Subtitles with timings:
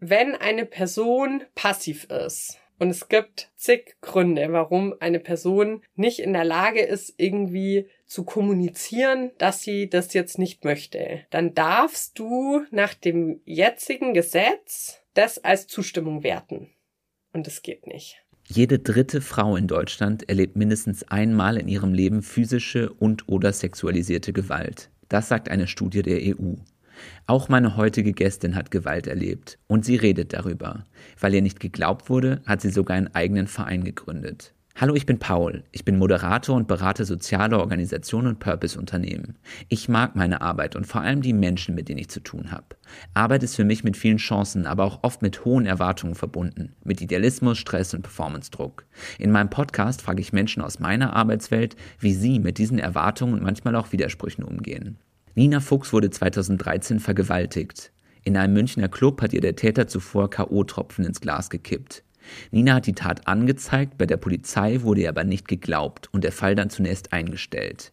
[0.00, 6.32] wenn eine Person passiv ist, und es gibt zig Gründe, warum eine Person nicht in
[6.32, 11.20] der Lage ist, irgendwie zu kommunizieren, dass sie das jetzt nicht möchte.
[11.28, 16.70] Dann darfst du nach dem jetzigen Gesetz das als Zustimmung werten.
[17.34, 18.16] Und das geht nicht.
[18.48, 24.32] Jede dritte Frau in Deutschland erlebt mindestens einmal in ihrem Leben physische und oder sexualisierte
[24.32, 24.90] Gewalt.
[25.10, 26.54] Das sagt eine Studie der EU.
[27.26, 30.84] Auch meine heutige Gästin hat Gewalt erlebt und sie redet darüber.
[31.18, 34.54] Weil ihr nicht geglaubt wurde, hat sie sogar einen eigenen Verein gegründet.
[34.80, 35.64] Hallo, ich bin Paul.
[35.72, 39.36] Ich bin Moderator und berate soziale Organisationen und Purpose-Unternehmen.
[39.68, 42.64] Ich mag meine Arbeit und vor allem die Menschen, mit denen ich zu tun habe.
[43.12, 46.76] Arbeit ist für mich mit vielen Chancen, aber auch oft mit hohen Erwartungen verbunden.
[46.82, 48.86] Mit Idealismus, Stress und Performance-Druck.
[49.18, 53.42] In meinem Podcast frage ich Menschen aus meiner Arbeitswelt, wie sie mit diesen Erwartungen und
[53.42, 54.96] manchmal auch Widersprüchen umgehen.
[55.40, 57.92] Nina Fuchs wurde 2013 vergewaltigt.
[58.24, 62.04] In einem Münchner Club hat ihr der Täter zuvor K.O.-Tropfen ins Glas gekippt.
[62.50, 66.32] Nina hat die Tat angezeigt, bei der Polizei wurde ihr aber nicht geglaubt und der
[66.32, 67.90] Fall dann zunächst eingestellt.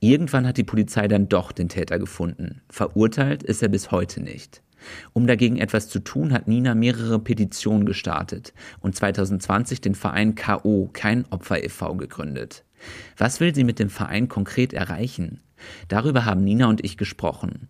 [0.00, 2.62] Irgendwann hat die Polizei dann doch den Täter gefunden.
[2.70, 4.62] Verurteilt ist er bis heute nicht.
[5.12, 10.88] Um dagegen etwas zu tun, hat Nina mehrere Petitionen gestartet und 2020 den Verein KO,
[10.94, 11.96] kein Opfer e.V.
[11.96, 12.64] gegründet.
[13.18, 15.40] Was will sie mit dem Verein konkret erreichen?
[15.88, 17.68] Darüber haben Nina und ich gesprochen.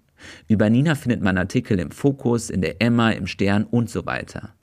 [0.49, 4.55] Über Nina findet man Artikel im Fokus, in der Emma, im Stern und so weiter.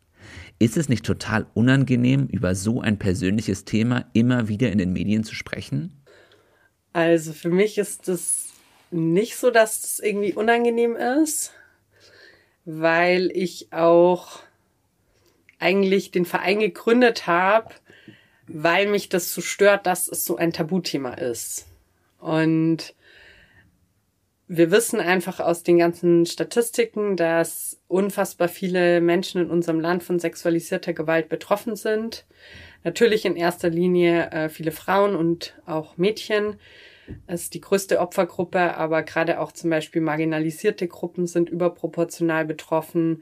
[0.60, 5.24] Ist es nicht total unangenehm, über so ein persönliches Thema immer wieder in den Medien
[5.24, 6.04] zu sprechen?
[6.92, 8.50] Also für mich ist es
[8.92, 11.54] nicht so, dass es irgendwie unangenehm ist,
[12.66, 14.40] weil ich auch
[15.60, 17.74] eigentlich den Verein gegründet habe,
[18.48, 21.68] weil mich das so stört, dass es so ein Tabuthema ist.
[22.20, 22.96] Und
[24.52, 30.18] wir wissen einfach aus den ganzen Statistiken, dass unfassbar viele Menschen in unserem Land von
[30.18, 32.26] sexualisierter Gewalt betroffen sind.
[32.84, 36.56] Natürlich in erster Linie äh, viele Frauen und auch Mädchen.
[37.28, 43.22] Es ist die größte Opfergruppe, aber gerade auch zum Beispiel marginalisierte Gruppen sind überproportional betroffen.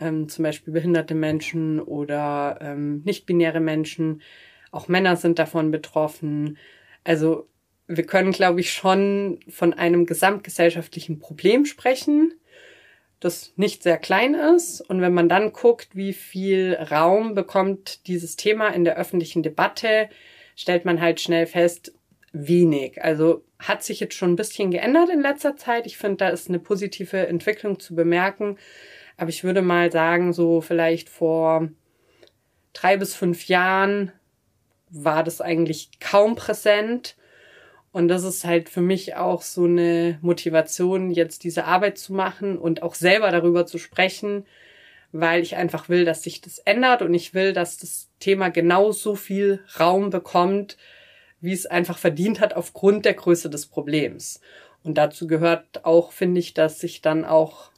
[0.00, 4.22] Ähm, zum Beispiel behinderte Menschen oder ähm, nicht-binäre Menschen.
[4.70, 6.56] Auch Männer sind davon betroffen.
[7.04, 7.46] Also
[7.96, 12.34] wir können, glaube ich, schon von einem gesamtgesellschaftlichen Problem sprechen,
[13.20, 14.80] das nicht sehr klein ist.
[14.80, 20.08] Und wenn man dann guckt, wie viel Raum bekommt dieses Thema in der öffentlichen Debatte,
[20.56, 21.92] stellt man halt schnell fest,
[22.32, 23.02] wenig.
[23.02, 25.86] Also hat sich jetzt schon ein bisschen geändert in letzter Zeit.
[25.86, 28.58] Ich finde, da ist eine positive Entwicklung zu bemerken.
[29.16, 31.68] Aber ich würde mal sagen, so vielleicht vor
[32.72, 34.12] drei bis fünf Jahren
[34.90, 37.16] war das eigentlich kaum präsent.
[37.92, 42.58] Und das ist halt für mich auch so eine Motivation, jetzt diese Arbeit zu machen
[42.58, 44.46] und auch selber darüber zu sprechen,
[45.12, 49.14] weil ich einfach will, dass sich das ändert und ich will, dass das Thema genauso
[49.14, 50.78] viel Raum bekommt,
[51.40, 54.40] wie es einfach verdient hat aufgrund der Größe des Problems.
[54.82, 57.72] Und dazu gehört auch, finde ich, dass ich dann auch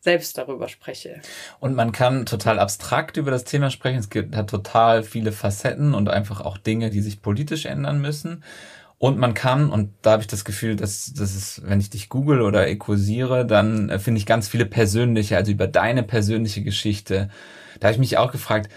[0.00, 1.20] selbst darüber spreche.
[1.60, 3.98] Und man kann total abstrakt über das Thema sprechen.
[3.98, 8.42] Es gibt, hat total viele Facetten und einfach auch Dinge, die sich politisch ändern müssen.
[9.02, 12.08] Und man kann, und da habe ich das Gefühl, dass das ist, wenn ich dich
[12.08, 17.28] google oder equosiere, dann äh, finde ich ganz viele persönliche, also über deine persönliche Geschichte.
[17.80, 18.70] Da habe ich mich auch gefragt,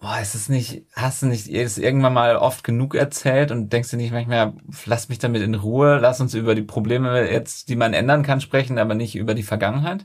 [0.00, 3.92] boah, ist es nicht, hast du nicht es irgendwann mal oft genug erzählt und denkst
[3.92, 4.54] du nicht manchmal,
[4.86, 8.40] lass mich damit in Ruhe, lass uns über die Probleme jetzt, die man ändern kann,
[8.40, 10.04] sprechen, aber nicht über die Vergangenheit?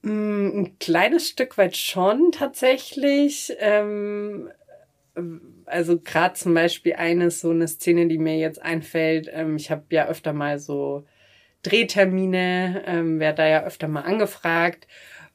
[0.00, 3.52] Mm, ein kleines Stück weit schon tatsächlich.
[3.58, 4.48] Ähm,
[5.66, 9.28] also gerade zum Beispiel eine so eine Szene, die mir jetzt einfällt.
[9.32, 11.04] Ähm, ich habe ja öfter mal so
[11.62, 14.86] Drehtermine, ähm, werde da ja öfter mal angefragt.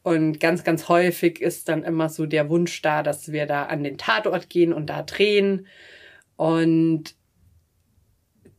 [0.03, 3.83] Und ganz, ganz häufig ist dann immer so der Wunsch da, dass wir da an
[3.83, 5.67] den Tatort gehen und da drehen.
[6.35, 7.15] Und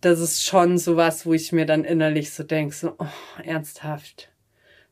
[0.00, 4.31] das ist schon sowas, wo ich mir dann innerlich so denke, so, oh, ernsthaft,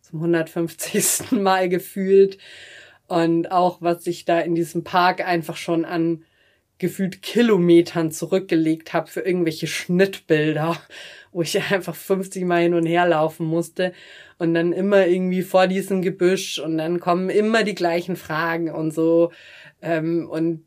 [0.01, 1.33] zum 150.
[1.33, 2.39] Mal gefühlt.
[3.07, 6.25] Und auch, was ich da in diesem Park einfach schon an
[6.79, 10.77] gefühlt Kilometern zurückgelegt habe für irgendwelche Schnittbilder,
[11.33, 13.93] wo ich einfach 50 Mal hin und her laufen musste.
[14.39, 18.93] Und dann immer irgendwie vor diesem Gebüsch und dann kommen immer die gleichen Fragen und
[18.93, 19.31] so
[19.85, 20.65] ähm, und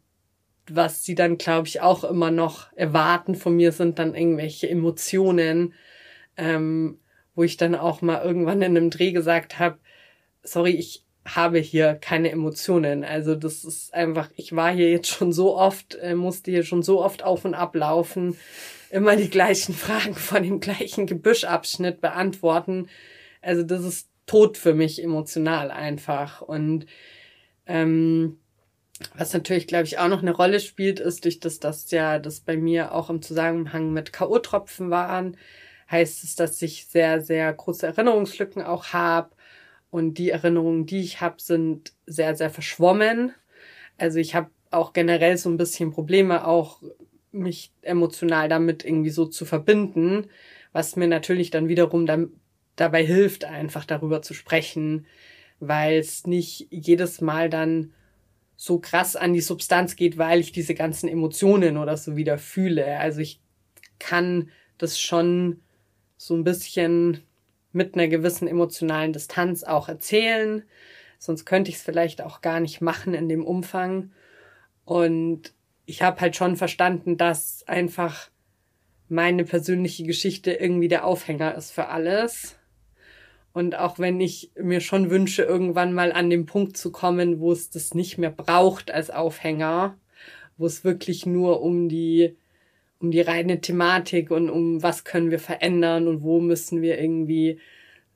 [0.70, 5.74] was sie dann glaube ich auch immer noch erwarten von mir sind dann irgendwelche Emotionen,
[6.38, 7.00] ähm,
[7.36, 9.80] wo ich dann auch mal irgendwann in einem Dreh gesagt habe,
[10.44, 11.04] sorry, ich
[11.36, 13.04] habe hier keine Emotionen.
[13.04, 16.84] Also das ist einfach, ich war hier jetzt schon so oft, äh, musste hier schon
[16.84, 18.38] so oft auf und ab laufen,
[18.90, 22.88] immer die gleichen Fragen von dem gleichen Gebüschabschnitt beantworten.
[23.42, 26.42] Also das ist tot für mich emotional einfach.
[26.42, 26.86] Und
[27.66, 28.40] ähm,
[29.16, 32.40] was natürlich, glaube ich, auch noch eine Rolle spielt, ist durch das, dass ja das
[32.40, 35.38] bei mir auch im Zusammenhang mit K.O.-Tropfen waren,
[35.92, 39.30] heißt es, dass ich sehr, sehr große Erinnerungslücken auch habe.
[39.90, 43.34] Und die Erinnerungen, die ich habe, sind sehr, sehr verschwommen.
[43.98, 46.82] Also ich habe auch generell so ein bisschen Probleme, auch
[47.32, 50.28] mich emotional damit irgendwie so zu verbinden,
[50.74, 52.32] was mir natürlich dann wiederum dann
[52.76, 55.06] dabei hilft, einfach darüber zu sprechen,
[55.60, 57.94] weil es nicht jedes Mal dann
[58.56, 63.00] so krass an die Substanz geht, weil ich diese ganzen Emotionen oder so wieder fühle.
[63.00, 63.40] Also ich
[64.00, 65.62] kann das schon
[66.18, 67.22] so ein bisschen
[67.72, 70.64] mit einer gewissen emotionalen Distanz auch erzählen.
[71.20, 74.12] Sonst könnte ich es vielleicht auch gar nicht machen in dem Umfang.
[74.86, 75.54] Und
[75.86, 78.30] ich habe halt schon verstanden, dass einfach
[79.10, 82.58] meine persönliche Geschichte irgendwie der Aufhänger ist für alles.
[83.54, 87.52] Und auch wenn ich mir schon wünsche, irgendwann mal an den Punkt zu kommen, wo
[87.52, 89.98] es das nicht mehr braucht als Aufhänger,
[90.58, 92.38] wo es wirklich nur um die,
[93.00, 97.60] um die reine Thematik und um was können wir verändern und wo müssen wir irgendwie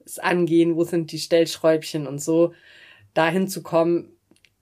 [0.06, 2.54] es angehen, wo sind die Stellschräubchen und so,
[3.13, 4.10] dahin zu kommen,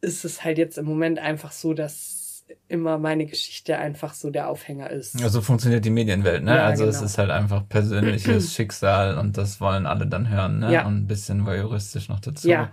[0.02, 4.50] ist es halt jetzt im Moment einfach so, dass immer meine Geschichte einfach so der
[4.50, 5.22] Aufhänger ist.
[5.22, 6.56] Also funktioniert die Medienwelt, ne?
[6.56, 6.96] Ja, also genau.
[6.96, 10.74] es ist halt einfach persönliches Schicksal und das wollen alle dann hören, ne?
[10.74, 10.88] Ja.
[10.88, 12.48] Und ein bisschen voyeuristisch noch dazu.
[12.48, 12.72] Ja.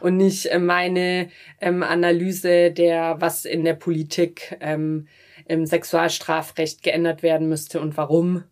[0.00, 1.28] Und nicht äh, meine
[1.60, 5.08] ähm, Analyse der, was in der Politik ähm,
[5.48, 8.44] im Sexualstrafrecht geändert werden müsste und warum.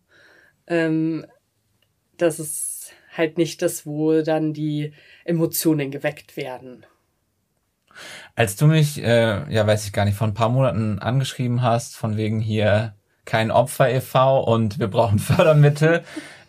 [0.67, 1.25] Ähm,
[2.17, 4.93] das ist halt nicht das, wo dann die
[5.23, 6.85] Emotionen geweckt werden.
[8.35, 11.95] Als du mich, äh, ja, weiß ich gar nicht, vor ein paar Monaten angeschrieben hast,
[11.95, 12.93] von wegen hier
[13.23, 14.43] kein Opfer e.V.
[14.43, 16.03] und wir brauchen Fördermittel.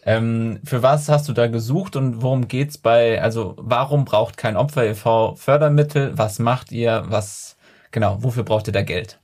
[0.05, 4.57] ähm, für was hast du da gesucht und worum geht's bei, also warum braucht kein
[4.57, 5.37] Opfer e.V.
[5.37, 6.17] Fördermittel?
[6.19, 7.05] Was macht ihr?
[7.09, 7.57] Was,
[7.93, 9.21] genau, wofür braucht ihr da Geld?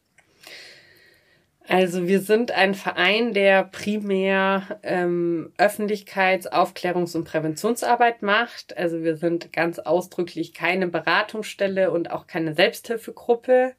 [1.68, 8.76] Also wir sind ein Verein, der primär ähm, Öffentlichkeits-, Aufklärungs- und Präventionsarbeit macht.
[8.76, 13.74] Also wir sind ganz ausdrücklich keine Beratungsstelle und auch keine Selbsthilfegruppe.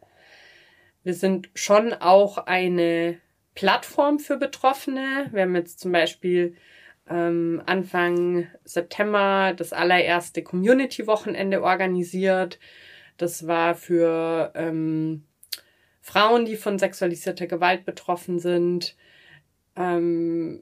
[1.04, 3.20] Wir sind schon auch eine
[3.54, 5.30] Plattform für Betroffene.
[5.32, 6.56] Wir haben jetzt zum Beispiel
[7.10, 12.60] ähm, Anfang September das allererste Community-Wochenende organisiert.
[13.18, 15.26] Das war für ähm,
[16.04, 18.98] Frauen, die von sexualisierter Gewalt betroffen sind.
[19.78, 20.60] Ähm,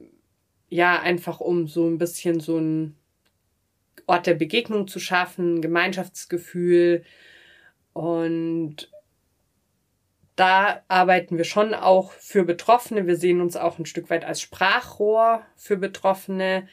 [0.68, 2.96] ja, einfach um so ein bisschen so ein
[4.06, 7.02] Ort der Begegnung zu schaffen, Gemeinschaftsgefühl.
[7.92, 8.92] Und
[10.36, 13.08] da arbeiten wir schon auch für Betroffene.
[13.08, 16.68] Wir sehen uns auch ein Stück weit als Sprachrohr für Betroffene.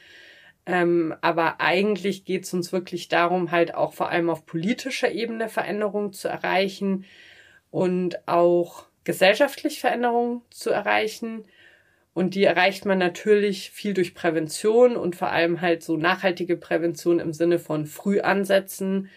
[0.68, 5.50] Ähm, aber eigentlich geht es uns wirklich darum, halt auch vor allem auf politischer Ebene
[5.50, 7.06] Veränderungen zu erreichen
[7.71, 11.45] und auch gesellschaftlich Veränderungen zu erreichen.
[12.13, 17.19] Und die erreicht man natürlich viel durch Prävention und vor allem halt so nachhaltige Prävention
[17.19, 19.10] im Sinne von Frühansätzen.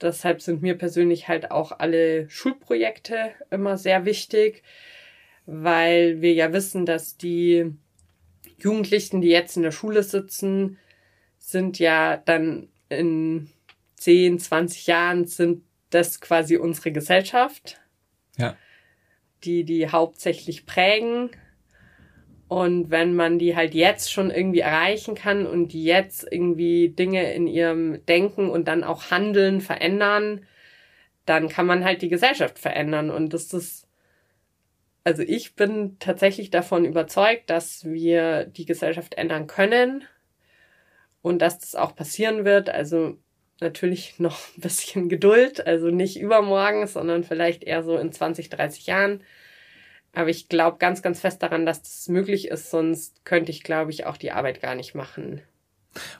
[0.00, 4.62] Deshalb sind mir persönlich halt auch alle Schulprojekte immer sehr wichtig,
[5.46, 7.72] weil wir ja wissen, dass die
[8.58, 10.78] Jugendlichen, die jetzt in der Schule sitzen,
[11.38, 13.48] sind ja dann in
[13.96, 17.79] 10, 20 Jahren sind das quasi unsere Gesellschaft.
[18.40, 18.56] Ja.
[19.44, 21.30] Die die hauptsächlich prägen.
[22.48, 27.32] Und wenn man die halt jetzt schon irgendwie erreichen kann und die jetzt irgendwie Dinge
[27.32, 30.44] in ihrem Denken und dann auch Handeln verändern,
[31.26, 33.08] dann kann man halt die Gesellschaft verändern.
[33.10, 33.86] Und das ist,
[35.04, 40.02] also ich bin tatsächlich davon überzeugt, dass wir die Gesellschaft ändern können
[41.22, 42.68] und dass das auch passieren wird.
[42.68, 43.16] Also
[43.60, 48.86] natürlich noch ein bisschen Geduld, also nicht übermorgen, sondern vielleicht eher so in 20, 30
[48.86, 49.20] Jahren.
[50.12, 53.90] Aber ich glaube ganz, ganz fest daran, dass das möglich ist, sonst könnte ich, glaube
[53.90, 55.40] ich, auch die Arbeit gar nicht machen.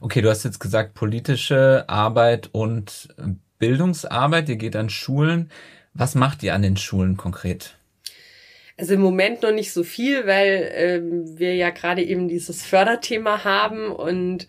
[0.00, 5.50] Okay, du hast jetzt gesagt, politische Arbeit und äh, Bildungsarbeit, ihr geht an Schulen.
[5.92, 7.76] Was macht ihr an den Schulen konkret?
[8.78, 13.44] Also im Moment noch nicht so viel, weil ähm, wir ja gerade eben dieses Förderthema
[13.44, 14.46] haben und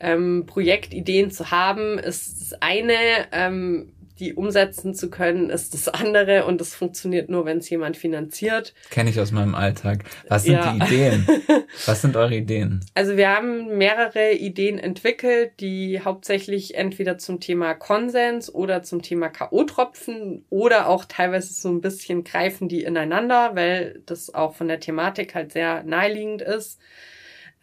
[0.00, 2.94] ähm, Projektideen zu haben, ist das eine.
[3.32, 7.96] Ähm, die umsetzen zu können, ist das andere und das funktioniert nur, wenn es jemand
[7.96, 8.74] finanziert.
[8.90, 10.04] Kenne ich aus meinem Alltag.
[10.28, 10.72] Was sind ja.
[10.72, 11.26] die Ideen?
[11.86, 12.84] Was sind eure Ideen?
[12.94, 19.28] Also wir haben mehrere Ideen entwickelt, die hauptsächlich entweder zum Thema Konsens oder zum Thema
[19.30, 24.80] KO-Tropfen oder auch teilweise so ein bisschen greifen die ineinander, weil das auch von der
[24.80, 26.78] Thematik halt sehr naheliegend ist.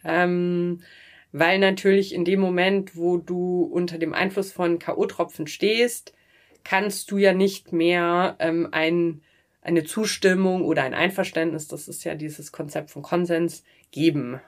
[0.04, 0.80] Ähm,
[1.32, 6.14] weil natürlich in dem Moment, wo du unter dem Einfluss von K.O.-Tropfen stehst,
[6.64, 9.22] kannst du ja nicht mehr ähm, ein,
[9.62, 14.40] eine Zustimmung oder ein Einverständnis, das ist ja dieses Konzept von Konsens, geben.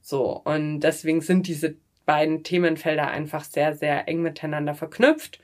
[0.00, 5.40] So, und deswegen sind diese beiden Themenfelder einfach sehr, sehr eng miteinander verknüpft.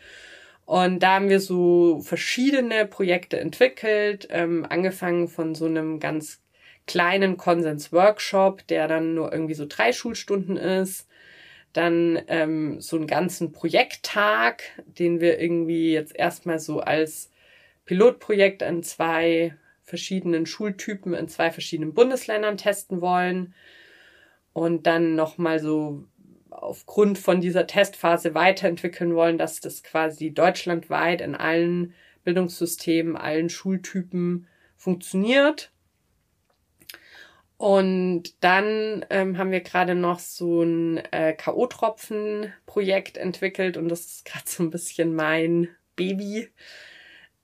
[0.64, 6.42] Und da haben wir so verschiedene Projekte entwickelt, ähm, angefangen von so einem ganz
[6.86, 11.08] kleinen Konsens-Workshop, der dann nur irgendwie so drei Schulstunden ist.
[11.72, 17.30] Dann ähm, so einen ganzen Projekttag, den wir irgendwie jetzt erstmal so als
[17.84, 23.54] Pilotprojekt an zwei verschiedenen Schultypen in zwei verschiedenen Bundesländern testen wollen.
[24.52, 26.04] Und dann nochmal so
[26.50, 34.46] aufgrund von dieser Testphase weiterentwickeln wollen, dass das quasi deutschlandweit in allen Bildungssystemen, allen Schultypen
[34.76, 35.70] funktioniert.
[37.58, 44.24] Und dann ähm, haben wir gerade noch so ein äh, K.O.-Tropfen-Projekt entwickelt und das ist
[44.26, 46.50] gerade so ein bisschen mein Baby.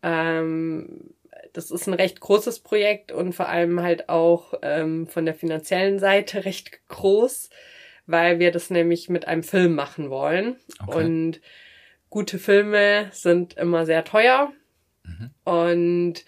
[0.03, 1.15] Ähm,
[1.55, 5.99] das ist ein recht großes Projekt und vor allem halt auch ähm, von der finanziellen
[5.99, 7.49] Seite recht groß
[8.07, 10.57] weil wir das nämlich mit einem Film machen wollen.
[10.81, 11.05] Okay.
[11.05, 11.41] Und
[12.11, 14.53] gute Filme sind immer sehr teuer.
[15.05, 15.31] Mhm.
[15.45, 16.25] Und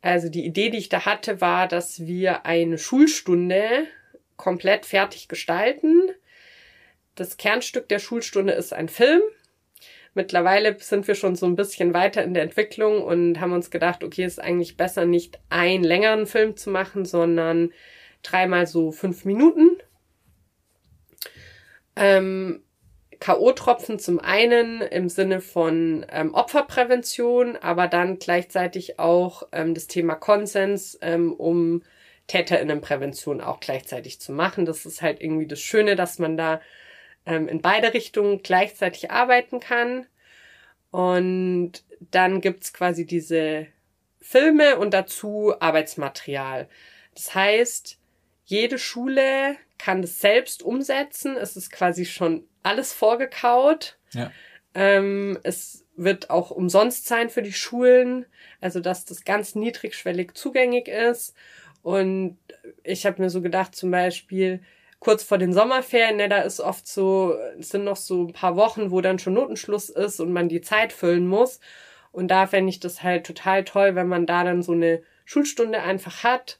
[0.00, 3.86] also die Idee, die ich da hatte, war, dass wir eine Schulstunde
[4.36, 6.10] komplett fertig gestalten.
[7.14, 9.22] Das Kernstück der Schulstunde ist ein Film.
[10.14, 14.02] Mittlerweile sind wir schon so ein bisschen weiter in der Entwicklung und haben uns gedacht,
[14.02, 17.72] okay, ist eigentlich besser, nicht einen längeren Film zu machen, sondern
[18.22, 19.78] dreimal so fünf Minuten
[21.98, 22.62] ähm,
[23.20, 30.14] K.O.-Tropfen zum einen im Sinne von ähm, Opferprävention, aber dann gleichzeitig auch ähm, das Thema
[30.14, 31.82] Konsens, ähm, um
[32.28, 34.66] Täterinnenprävention auch gleichzeitig zu machen.
[34.66, 36.60] Das ist halt irgendwie das Schöne, dass man da
[37.26, 40.06] ähm, in beide Richtungen gleichzeitig arbeiten kann.
[40.90, 43.66] Und dann gibt's quasi diese
[44.20, 46.68] Filme und dazu Arbeitsmaterial.
[47.14, 47.98] Das heißt,
[48.44, 51.36] jede Schule kann das selbst umsetzen.
[51.36, 53.96] Es ist quasi schon alles vorgekaut.
[54.12, 54.30] Ja.
[54.74, 58.26] Ähm, es wird auch umsonst sein für die Schulen,
[58.60, 61.34] also dass das ganz niedrigschwellig zugänglich ist.
[61.82, 62.38] Und
[62.84, 64.60] ich habe mir so gedacht, zum Beispiel
[65.00, 68.56] kurz vor den Sommerferien, ne, da ist oft so, es sind noch so ein paar
[68.56, 71.60] Wochen, wo dann schon Notenschluss ist und man die Zeit füllen muss.
[72.10, 75.82] Und da fände ich das halt total toll, wenn man da dann so eine Schulstunde
[75.82, 76.58] einfach hat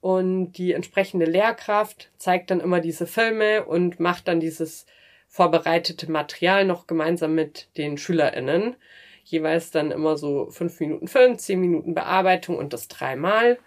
[0.00, 4.86] und die entsprechende Lehrkraft zeigt dann immer diese Filme und macht dann dieses
[5.28, 8.76] vorbereitete Material noch gemeinsam mit den SchülerInnen.
[9.24, 13.58] Jeweils dann immer so fünf Minuten Film, zehn Minuten Bearbeitung und das dreimal.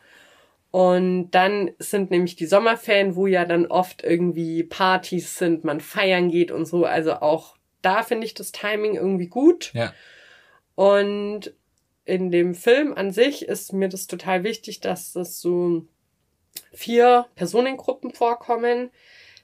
[0.71, 6.31] Und dann sind nämlich die Sommerferien, wo ja dann oft irgendwie Partys sind, man feiern
[6.31, 6.83] geht und so.
[6.85, 9.71] Also auch da finde ich das Timing irgendwie gut.
[9.73, 9.93] Ja.
[10.73, 11.53] Und
[12.05, 15.85] in dem Film an sich ist mir das total wichtig, dass das so
[16.71, 18.91] vier Personengruppen vorkommen.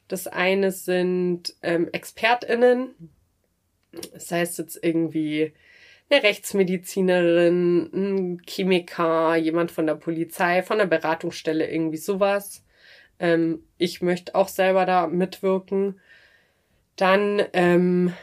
[0.08, 2.96] Das eine sind ähm, ExpertInnen,
[4.14, 5.54] das heißt jetzt irgendwie
[6.10, 12.64] eine Rechtsmedizinerin, ein Chemiker, jemand von der Polizei, von der Beratungsstelle, irgendwie sowas.
[13.20, 16.00] Ähm, ich möchte auch selber da mitwirken.
[16.96, 18.14] Dann ähm,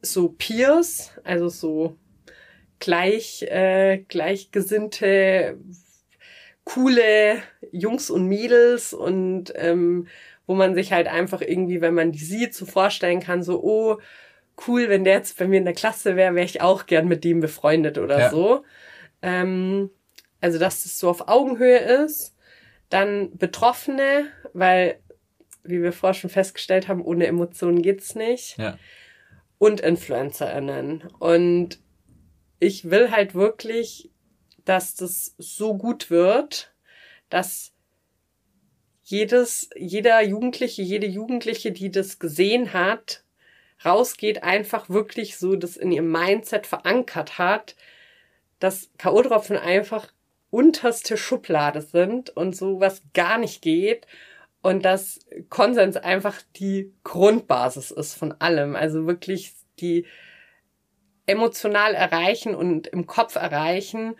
[0.00, 1.96] so Peers, also so
[2.78, 5.58] gleich, äh, gleichgesinnte
[6.68, 10.06] coole Jungs und Mädels und ähm,
[10.46, 13.98] wo man sich halt einfach irgendwie, wenn man die sieht, so vorstellen kann, so, oh,
[14.66, 17.24] cool, wenn der jetzt bei mir in der Klasse wäre, wäre ich auch gern mit
[17.24, 18.30] dem befreundet oder ja.
[18.30, 18.64] so.
[19.22, 19.90] Ähm,
[20.40, 22.34] also, dass es so auf Augenhöhe ist.
[22.90, 24.98] Dann Betroffene, weil,
[25.64, 28.58] wie wir vorher schon festgestellt haben, ohne Emotionen geht's nicht.
[28.58, 28.78] Ja.
[29.58, 31.04] Und InfluencerInnen.
[31.18, 31.80] Und
[32.58, 34.10] ich will halt wirklich
[34.68, 36.74] dass das so gut wird,
[37.30, 37.72] dass
[39.02, 43.24] jedes, jeder Jugendliche, jede Jugendliche, die das gesehen hat,
[43.82, 47.76] rausgeht, einfach wirklich so das in ihrem Mindset verankert hat,
[48.58, 50.12] dass K.O.-Tropfen einfach
[50.50, 54.06] unterste Schublade sind und sowas gar nicht geht
[54.60, 58.76] und dass Konsens einfach die Grundbasis ist von allem.
[58.76, 60.04] Also wirklich die
[61.24, 64.14] emotional erreichen und im Kopf erreichen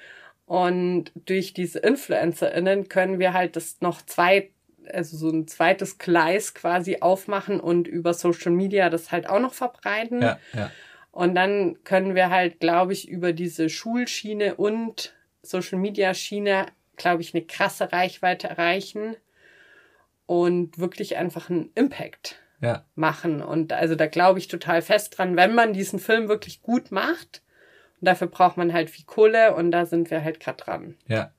[0.49, 4.51] und durch diese InfluencerInnen können wir halt das noch zwei,
[4.91, 9.53] also so ein zweites Gleis quasi aufmachen und über Social Media das halt auch noch
[9.53, 10.23] verbreiten.
[10.23, 10.71] Ja, ja.
[11.11, 16.65] Und dann können wir halt, glaube ich, über diese Schulschiene und Social Media Schiene,
[16.97, 19.17] glaube ich, eine krasse Reichweite erreichen.
[20.25, 22.87] und wirklich einfach einen Impact ja.
[22.95, 23.43] machen.
[23.43, 27.43] Und also da glaube ich total fest dran, wenn man diesen Film wirklich gut macht.
[28.01, 30.95] Und dafür braucht man halt viel Kohle und da sind wir halt gerade dran.
[31.07, 31.33] Ja.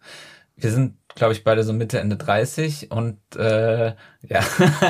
[0.55, 3.93] Wir sind, glaube ich, beide so Mitte, Ende 30 und äh,
[4.27, 4.41] ja.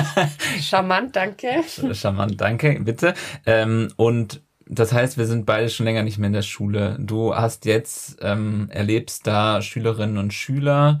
[0.60, 1.62] Charmant, danke.
[1.92, 3.14] Charmant, danke, bitte.
[3.46, 6.96] Ähm, und das heißt, wir sind beide schon länger nicht mehr in der Schule.
[7.00, 11.00] Du hast jetzt, ähm, erlebst da Schülerinnen und Schüler.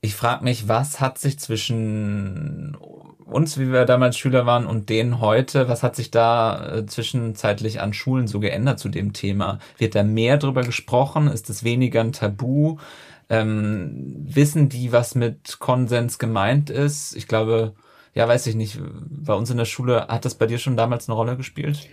[0.00, 2.76] Ich frage mich, was hat sich zwischen
[3.30, 7.80] uns, wie wir damals Schüler waren, und denen heute, was hat sich da äh, zwischenzeitlich
[7.80, 9.58] an Schulen so geändert zu dem Thema?
[9.78, 11.28] Wird da mehr drüber gesprochen?
[11.28, 12.78] Ist es weniger ein Tabu?
[13.28, 17.14] Ähm, wissen die, was mit Konsens gemeint ist?
[17.14, 17.74] Ich glaube,
[18.14, 18.78] ja, weiß ich nicht.
[18.82, 21.88] Bei uns in der Schule hat das bei dir schon damals eine Rolle gespielt?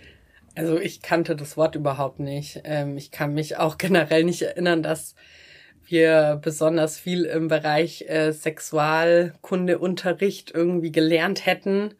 [0.56, 2.62] Also ich kannte das Wort überhaupt nicht.
[2.64, 5.14] Ähm, ich kann mich auch generell nicht erinnern, dass
[5.90, 11.94] wir besonders viel im Bereich äh, Sexualkundeunterricht irgendwie gelernt hätten.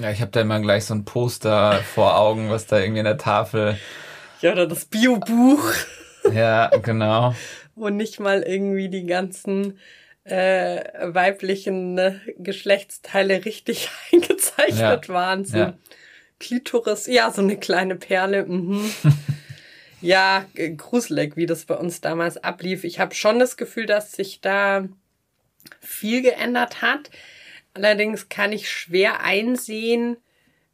[0.00, 3.04] Ja, ich habe da immer gleich so ein Poster vor Augen, was da irgendwie in
[3.04, 3.78] der Tafel.
[4.40, 5.72] Ja, oder das Biobuch.
[6.32, 7.34] Ja, genau.
[7.74, 9.78] Wo nicht mal irgendwie die ganzen
[10.24, 15.14] äh, weiblichen äh, Geschlechtsteile richtig eingezeichnet ja.
[15.14, 15.44] waren.
[15.44, 15.74] So ja.
[16.38, 18.46] Klitoris, ja, so eine kleine Perle.
[18.46, 18.90] Mhm.
[20.00, 22.84] ja, gruselig, wie das bei uns damals ablief.
[22.84, 24.88] Ich habe schon das Gefühl, dass sich da
[25.80, 27.10] viel geändert hat.
[27.74, 30.16] Allerdings kann ich schwer einsehen,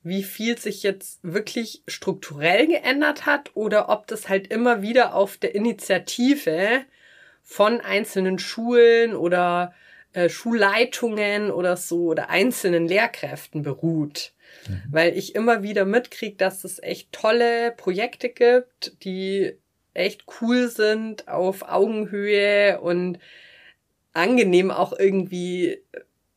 [0.02, 5.38] wie viel sich jetzt wirklich strukturell geändert hat oder ob das halt immer wieder auf
[5.38, 6.82] der Initiative
[7.42, 9.74] von einzelnen Schulen oder
[10.12, 14.33] äh, Schulleitungen oder so oder einzelnen Lehrkräften beruht.
[14.68, 14.82] Mhm.
[14.90, 19.56] Weil ich immer wieder mitkriege, dass es echt tolle Projekte gibt, die
[19.94, 23.18] echt cool sind auf Augenhöhe und
[24.12, 25.82] angenehm auch irgendwie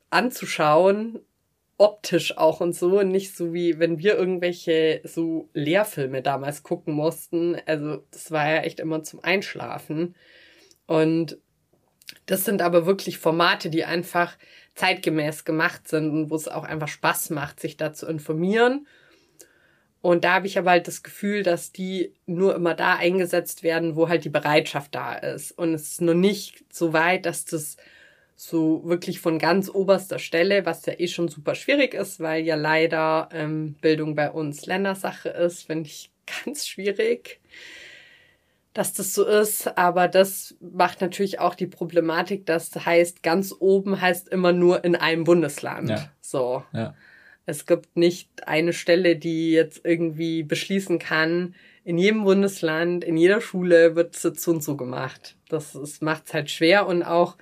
[0.10, 1.20] anzuschauen,
[1.78, 7.56] optisch auch und so, nicht so wie wenn wir irgendwelche so Lehrfilme damals gucken mussten.
[7.66, 10.16] Also das war ja echt immer zum Einschlafen.
[10.88, 11.38] Und
[12.26, 14.38] das sind aber wirklich Formate, die einfach
[14.78, 18.88] zeitgemäß gemacht sind und wo es auch einfach Spaß macht, sich da zu informieren.
[20.02, 23.96] Und da habe ich aber halt das Gefühl, dass die nur immer da eingesetzt werden,
[23.96, 25.52] wo halt die Bereitschaft da ist.
[25.52, 27.78] Und es ist noch nicht so weit, dass das
[28.36, 32.56] so wirklich von ganz oberster Stelle, was ja eh schon super schwierig ist, weil ja
[32.56, 36.12] leider ähm, Bildung bei uns Ländersache ist, finde ich
[36.46, 37.40] ganz schwierig
[38.78, 44.00] dass das so ist, aber das macht natürlich auch die Problematik, das heißt, ganz oben
[44.00, 45.90] heißt immer nur in einem Bundesland.
[45.90, 46.12] Ja.
[46.22, 46.64] So.
[46.74, 46.94] Ja.
[47.48, 53.42] Es gibt nicht eine Stelle, die jetzt irgendwie beschließen kann, in jedem Bundesland, in jeder
[53.42, 55.38] Schule wird es so und so gemacht.
[55.50, 57.36] Das macht es halt schwer und auch,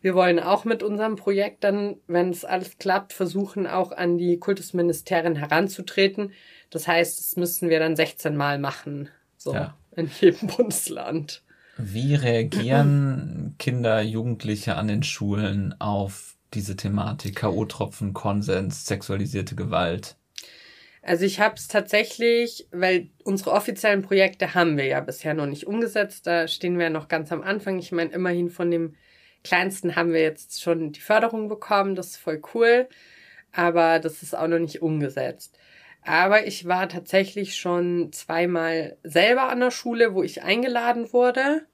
[0.00, 4.38] wir wollen auch mit unserem Projekt dann, wenn es alles klappt, versuchen auch an die
[4.38, 6.32] Kultusministerien heranzutreten.
[6.70, 9.10] Das heißt, das müssen wir dann 16 Mal machen.
[9.36, 9.52] So.
[9.52, 11.42] Ja in jedem Bundesland.
[11.76, 20.16] Wie reagieren Kinder, Jugendliche an den Schulen auf diese Thematik K.O.-Tropfen, Konsens, sexualisierte Gewalt?
[21.02, 25.66] Also ich habe es tatsächlich, weil unsere offiziellen Projekte haben wir ja bisher noch nicht
[25.66, 26.26] umgesetzt.
[26.26, 27.78] Da stehen wir ja noch ganz am Anfang.
[27.78, 28.94] Ich meine, immerhin von dem
[29.42, 31.94] kleinsten haben wir jetzt schon die Förderung bekommen.
[31.94, 32.88] Das ist voll cool.
[33.52, 35.58] Aber das ist auch noch nicht umgesetzt.
[36.02, 41.66] Aber ich war tatsächlich schon zweimal selber an der Schule, wo ich eingeladen wurde.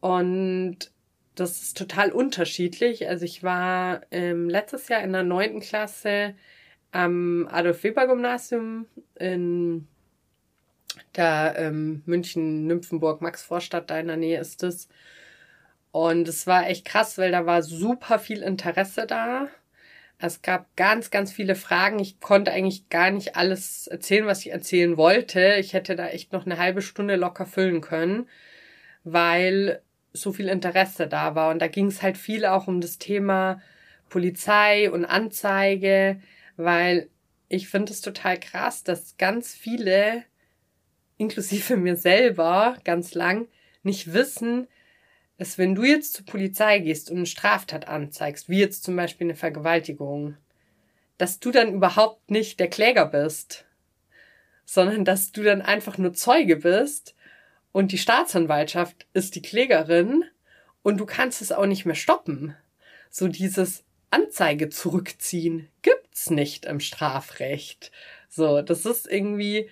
[0.00, 0.90] Und
[1.34, 3.08] das ist total unterschiedlich.
[3.08, 6.34] Also ich war ähm, letztes Jahr in der neunten Klasse
[6.92, 8.86] am Adolf-Weber-Gymnasium
[9.18, 9.86] in
[11.16, 14.88] der ähm, München, Nymphenburg, Max-Vorstadt, da in der Nähe ist es.
[15.90, 19.48] Und es war echt krass, weil da war super viel Interesse da.
[20.24, 21.98] Es gab ganz, ganz viele Fragen.
[21.98, 25.56] Ich konnte eigentlich gar nicht alles erzählen, was ich erzählen wollte.
[25.58, 28.28] Ich hätte da echt noch eine halbe Stunde locker füllen können,
[29.02, 29.82] weil
[30.12, 31.50] so viel Interesse da war.
[31.50, 33.60] Und da ging es halt viel auch um das Thema
[34.08, 36.20] Polizei und Anzeige,
[36.56, 37.08] weil
[37.48, 40.22] ich finde es total krass, dass ganz viele,
[41.16, 43.48] inklusive mir selber, ganz lang,
[43.82, 44.68] nicht wissen,
[45.42, 49.26] dass wenn du jetzt zur Polizei gehst und eine Straftat anzeigst, wie jetzt zum Beispiel
[49.26, 50.36] eine Vergewaltigung,
[51.18, 53.64] dass du dann überhaupt nicht der Kläger bist,
[54.64, 57.16] sondern dass du dann einfach nur Zeuge bist
[57.72, 60.22] und die Staatsanwaltschaft ist die Klägerin
[60.84, 62.54] und du kannst es auch nicht mehr stoppen.
[63.10, 67.90] So dieses Anzeige zurückziehen gibt's nicht im Strafrecht.
[68.28, 69.68] So, das ist irgendwie,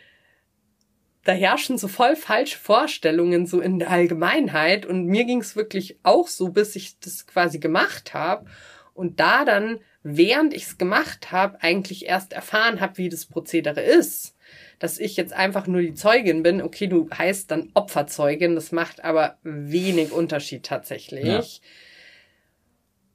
[1.25, 5.99] da herrschen so voll falsche Vorstellungen so in der Allgemeinheit und mir ging es wirklich
[6.03, 8.47] auch so, bis ich das quasi gemacht habe
[8.95, 13.83] und da dann während ich es gemacht habe, eigentlich erst erfahren habe, wie das Prozedere
[13.83, 14.35] ist.
[14.79, 19.05] Dass ich jetzt einfach nur die Zeugin bin, okay, du heißt dann Opferzeugin, das macht
[19.05, 21.57] aber wenig Unterschied tatsächlich.
[21.59, 21.69] Ja.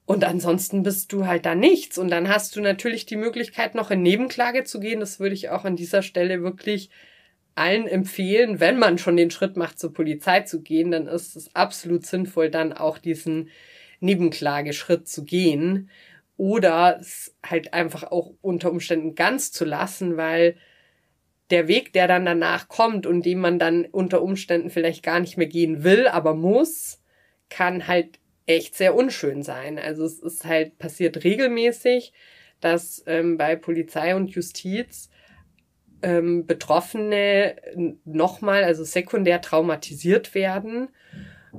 [0.06, 1.98] Und ansonsten bist du halt da nichts.
[1.98, 5.00] Und dann hast du natürlich die Möglichkeit, noch in Nebenklage zu gehen.
[5.00, 6.92] Das würde ich auch an dieser Stelle wirklich
[7.56, 11.56] allen empfehlen, wenn man schon den Schritt macht, zur Polizei zu gehen, dann ist es
[11.56, 13.50] absolut sinnvoll, dann auch diesen
[14.02, 15.90] Nebenklageschritt zu gehen
[16.38, 20.58] oder es halt einfach auch unter Umständen ganz zu lassen, weil
[21.50, 25.38] der Weg, der dann danach kommt und den man dann unter Umständen vielleicht gar nicht
[25.38, 27.02] mehr gehen will, aber muss,
[27.50, 29.80] kann halt echt sehr unschön sein.
[29.80, 32.14] Also es ist halt passiert regelmäßig,
[32.60, 35.10] dass ähm, bei Polizei und Justiz
[36.06, 37.56] ähm, Betroffene
[38.06, 40.90] nochmal, also sekundär traumatisiert werden,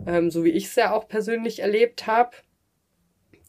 [0.07, 2.31] ähm, so wie ich es ja auch persönlich erlebt habe.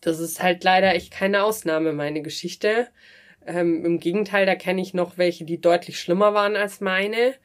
[0.01, 2.87] Das ist halt leider echt keine Ausnahme, meine Geschichte.
[3.45, 7.35] Ähm, Im Gegenteil, da kenne ich noch welche, die deutlich schlimmer waren als meine.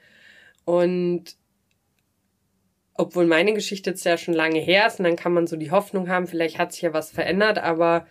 [0.64, 1.36] Und
[2.94, 5.70] obwohl meine Geschichte jetzt ja schon lange her ist und dann kann man so die
[5.70, 8.06] Hoffnung haben, vielleicht hat sich ja was verändert, aber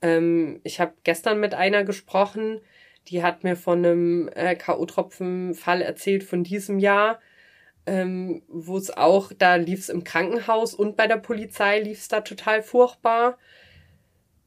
[0.00, 2.60] ähm, ich habe gestern mit einer gesprochen,
[3.08, 7.20] die hat mir von einem äh, K.O.-Tropfen-Fall erzählt von diesem Jahr,
[7.86, 12.08] ähm, wo es auch, da lief es im Krankenhaus und bei der Polizei lief es
[12.08, 13.38] da total furchtbar.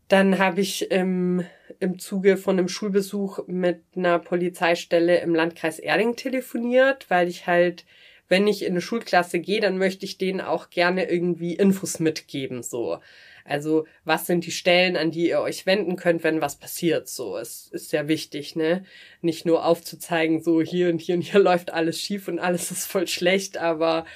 [0.08, 1.46] Dann habe ich ähm,
[1.80, 7.86] im Zuge von einem Schulbesuch mit einer Polizeistelle im Landkreis Erding telefoniert, weil ich halt
[8.34, 12.64] wenn ich in eine Schulklasse gehe, dann möchte ich denen auch gerne irgendwie Infos mitgeben,
[12.64, 12.98] so.
[13.46, 17.08] Also, was sind die Stellen, an die ihr euch wenden könnt, wenn was passiert?
[17.08, 18.86] So, es ist sehr wichtig, ne?
[19.22, 22.88] Nicht nur aufzuzeigen, so hier und hier und hier läuft alles schief und alles ist
[22.88, 24.08] voll schlecht, aber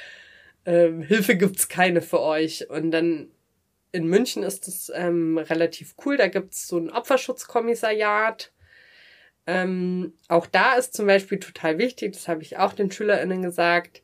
[0.66, 2.72] ähm, Hilfe gibt's keine für euch.
[2.72, 3.30] Und dann
[3.92, 6.18] in München ist es ähm, relativ cool.
[6.18, 8.52] Da gibt's so ein Opferschutzkommissariat.
[9.46, 14.02] Ähm, auch da ist zum Beispiel total wichtig, das habe ich auch den SchülerInnen gesagt,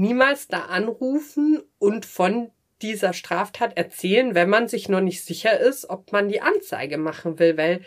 [0.00, 5.90] niemals da anrufen und von dieser Straftat erzählen, wenn man sich noch nicht sicher ist,
[5.90, 7.82] ob man die Anzeige machen will, weil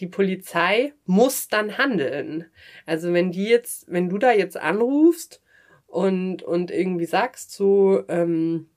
[0.00, 2.46] die Polizei muss dann handeln.
[2.84, 5.40] Also wenn die jetzt, wenn du da jetzt anrufst
[5.86, 8.68] und, und irgendwie sagst so, ähm,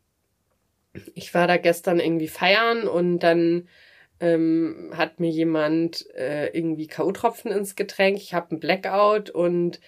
[1.16, 3.68] ich war da gestern irgendwie feiern und dann
[4.20, 9.80] ähm, hat mir jemand äh, irgendwie K.O.-Tropfen ins Getränk, ich habe einen Blackout und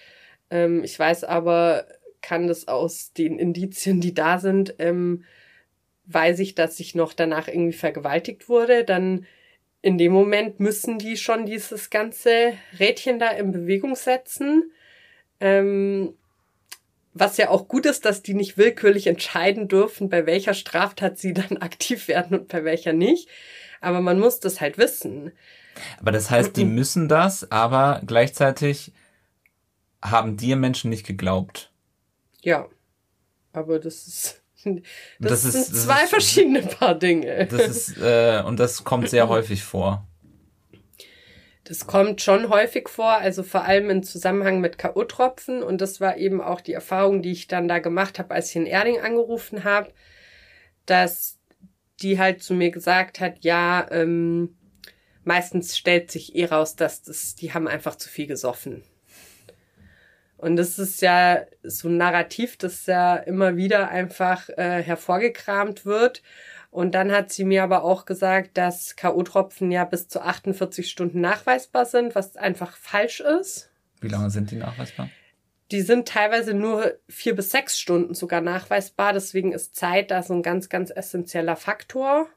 [0.50, 1.86] ähm, ich weiß aber,
[2.22, 5.24] kann das aus den Indizien, die da sind, ähm,
[6.06, 9.26] weiß ich, dass ich noch danach irgendwie vergewaltigt wurde, dann
[9.82, 14.72] in dem Moment müssen die schon dieses ganze Rädchen da in Bewegung setzen.
[15.40, 16.14] Ähm,
[17.14, 21.32] was ja auch gut ist, dass die nicht willkürlich entscheiden dürfen, bei welcher Straftat sie
[21.32, 23.28] dann aktiv werden und bei welcher nicht.
[23.80, 25.32] Aber man muss das halt wissen.
[26.00, 28.92] Aber das heißt, die müssen das, aber gleichzeitig
[30.02, 31.70] haben dir Menschen nicht geglaubt.
[32.42, 32.68] Ja.
[33.52, 34.42] Aber das ist.
[35.20, 37.46] Das, das sind ist, zwei ist, verschiedene Paar Dinge.
[37.46, 40.04] Das ist, äh, und das kommt sehr häufig vor.
[41.62, 45.62] Das kommt schon häufig vor, also vor allem im Zusammenhang mit K.O.-Tropfen.
[45.62, 48.56] Und das war eben auch die Erfahrung, die ich dann da gemacht habe, als ich
[48.56, 49.92] in Erding angerufen habe,
[50.86, 51.38] dass
[52.00, 54.56] die halt zu mir gesagt hat, ja, ähm,
[55.24, 58.82] meistens stellt sich eh raus, dass das, die haben einfach zu viel gesoffen.
[60.38, 66.22] Und das ist ja so ein Narrativ, das ja immer wieder einfach äh, hervorgekramt wird.
[66.70, 71.20] Und dann hat sie mir aber auch gesagt, dass K.O.-Tropfen ja bis zu 48 Stunden
[71.20, 73.70] nachweisbar sind, was einfach falsch ist.
[74.00, 75.10] Wie lange sind die nachweisbar?
[75.72, 79.12] Die sind teilweise nur vier bis sechs Stunden sogar nachweisbar.
[79.12, 82.28] Deswegen ist Zeit da so ein ganz, ganz essentieller Faktor.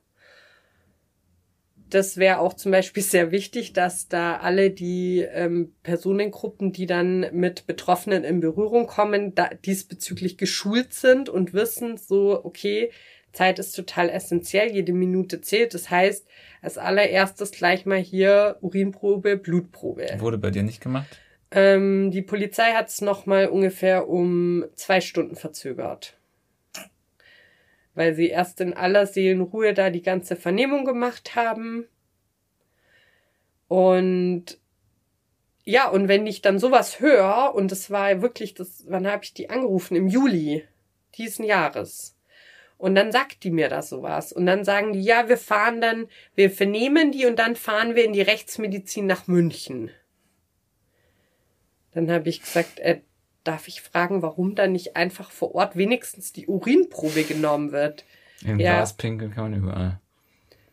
[1.91, 7.27] Das wäre auch zum Beispiel sehr wichtig, dass da alle die ähm, Personengruppen, die dann
[7.33, 12.91] mit Betroffenen in Berührung kommen, da diesbezüglich geschult sind und wissen, so, okay,
[13.33, 15.73] Zeit ist total essentiell, jede Minute zählt.
[15.73, 16.25] Das heißt,
[16.61, 20.07] als allererstes gleich mal hier Urinprobe, Blutprobe.
[20.19, 21.19] Wurde bei dir nicht gemacht?
[21.51, 26.17] Ähm, die Polizei hat es nochmal ungefähr um zwei Stunden verzögert.
[27.93, 31.87] Weil sie erst in aller Seelenruhe da die ganze Vernehmung gemacht haben.
[33.67, 34.59] Und
[35.63, 39.33] ja, und wenn ich dann sowas höre, und das war wirklich, das, wann habe ich
[39.33, 39.95] die angerufen?
[39.95, 40.65] Im Juli
[41.17, 42.17] diesen Jahres.
[42.77, 44.33] Und dann sagt die mir das sowas.
[44.33, 48.05] Und dann sagen die, ja, wir fahren dann, wir vernehmen die und dann fahren wir
[48.05, 49.91] in die Rechtsmedizin nach München.
[51.91, 53.01] Dann habe ich gesagt, äh,
[53.43, 58.05] darf ich fragen, warum da nicht einfach vor Ort wenigstens die Urinprobe genommen wird?
[58.43, 58.75] Im ja.
[58.75, 59.99] Glas pinkeln kann man überall.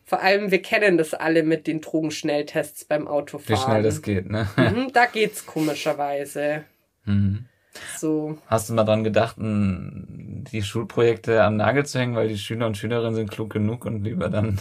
[0.05, 3.59] Vor allem, wir kennen das alle mit den Drogenschnelltests beim Autofahren.
[3.59, 4.47] Wie schnell das geht, ne?
[4.57, 6.63] Mhm, da geht's komischerweise.
[7.05, 7.45] Mhm.
[7.97, 8.37] So.
[8.47, 12.77] Hast du mal dran gedacht, die Schulprojekte am Nagel zu hängen, weil die Schüler und
[12.77, 14.59] Schülerinnen sind klug genug und lieber dann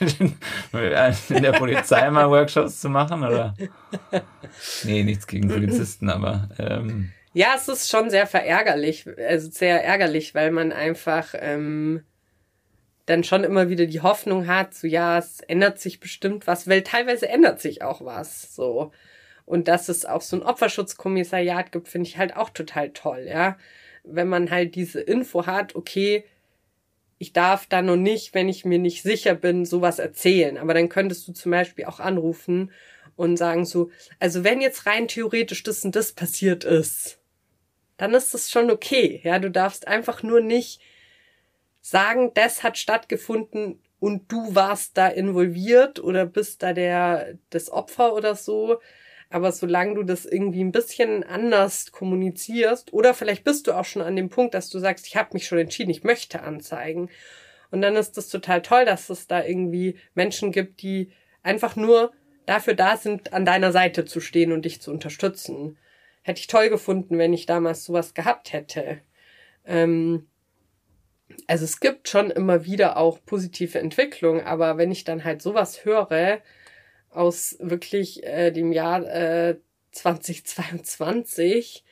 [0.00, 3.54] in der Polizei mal Workshops zu machen, oder?
[4.84, 10.34] Nee, nichts gegen Polizisten, aber ähm, ja, es ist schon sehr verärgerlich, also sehr ärgerlich,
[10.34, 12.02] weil man einfach ähm,
[13.04, 16.82] dann schon immer wieder die Hoffnung hat, so ja, es ändert sich bestimmt was, weil
[16.82, 18.90] teilweise ändert sich auch was, so.
[19.44, 23.58] Und dass es auch so ein Opferschutzkommissariat gibt, finde ich halt auch total toll, ja.
[24.02, 26.24] Wenn man halt diese Info hat, okay,
[27.18, 30.56] ich darf da noch nicht, wenn ich mir nicht sicher bin, sowas erzählen.
[30.56, 32.72] Aber dann könntest du zum Beispiel auch anrufen
[33.14, 37.15] und sagen so, also wenn jetzt rein theoretisch das und das passiert ist,
[37.96, 39.20] dann ist das schon okay.
[39.24, 40.80] Ja, du darfst einfach nur nicht
[41.80, 48.14] sagen, das hat stattgefunden und du warst da involviert oder bist da der, das Opfer
[48.14, 48.80] oder so,
[49.30, 54.02] aber solange du das irgendwie ein bisschen anders kommunizierst, oder vielleicht bist du auch schon
[54.02, 57.10] an dem Punkt, dass du sagst, ich habe mich schon entschieden, ich möchte anzeigen.
[57.70, 61.10] Und dann ist das total toll, dass es da irgendwie Menschen gibt, die
[61.42, 62.12] einfach nur
[62.46, 65.76] dafür da sind, an deiner Seite zu stehen und dich zu unterstützen.
[66.26, 68.98] Hätte ich toll gefunden, wenn ich damals sowas gehabt hätte.
[69.64, 70.26] Ähm,
[71.46, 75.84] also es gibt schon immer wieder auch positive Entwicklungen, aber wenn ich dann halt sowas
[75.84, 76.40] höre,
[77.10, 79.60] aus wirklich äh, dem Jahr äh,
[79.92, 81.84] 2022.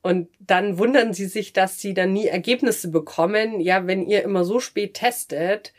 [0.00, 3.58] Und dann wundern sie sich, dass sie dann nie Ergebnisse bekommen.
[3.58, 5.72] Ja, wenn ihr immer so spät testet,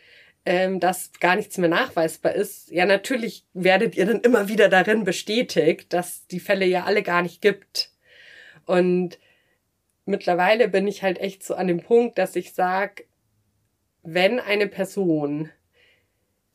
[0.45, 5.03] ähm, dass gar nichts mehr nachweisbar ist, ja, natürlich werdet ihr dann immer wieder darin
[5.03, 7.91] bestätigt, dass die Fälle ja alle gar nicht gibt.
[8.65, 9.19] Und
[10.05, 13.03] mittlerweile bin ich halt echt so an dem Punkt, dass ich sage,
[14.03, 15.51] wenn eine Person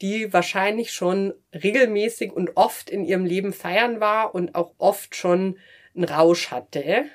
[0.02, 5.58] die wahrscheinlich schon regelmäßig und oft in ihrem Leben feiern war und auch oft schon
[5.94, 7.06] einen Rausch hatte,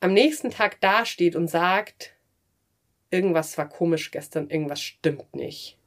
[0.00, 2.14] am nächsten Tag dasteht und sagt,
[3.10, 5.78] irgendwas war komisch gestern, irgendwas stimmt nicht,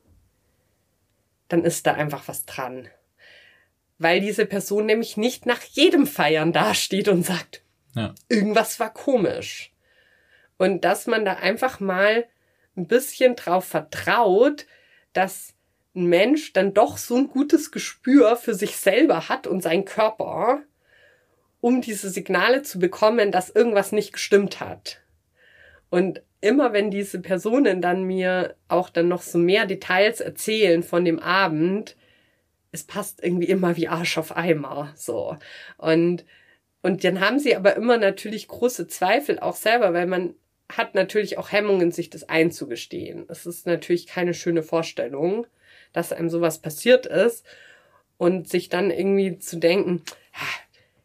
[1.48, 2.90] dann ist da einfach was dran.
[3.98, 7.62] Weil diese Person nämlich nicht nach jedem Feiern dasteht und sagt,
[7.96, 8.16] ja.
[8.30, 9.72] irgendwas war komisch.
[10.58, 12.26] Und dass man da einfach mal
[12.76, 14.66] ein bisschen drauf vertraut,
[15.14, 15.54] dass
[15.96, 20.62] ein Mensch dann doch so ein gutes Gespür für sich selber hat und seinen Körper,
[21.60, 25.02] um diese Signale zu bekommen, dass irgendwas nicht gestimmt hat.
[25.90, 31.06] Und immer wenn diese Personen dann mir auch dann noch so mehr Details erzählen von
[31.06, 31.96] dem Abend,
[32.72, 35.38] es passt irgendwie immer wie Arsch auf Eimer, so.
[35.78, 36.26] Und,
[36.82, 40.36] und dann haben sie aber immer natürlich große Zweifel auch selber, weil man
[40.70, 43.26] hat natürlich auch Hemmungen, sich das einzugestehen.
[43.28, 45.46] Es ist natürlich keine schöne Vorstellung
[45.94, 47.46] dass einem sowas passiert ist
[48.18, 50.04] und sich dann irgendwie zu denken,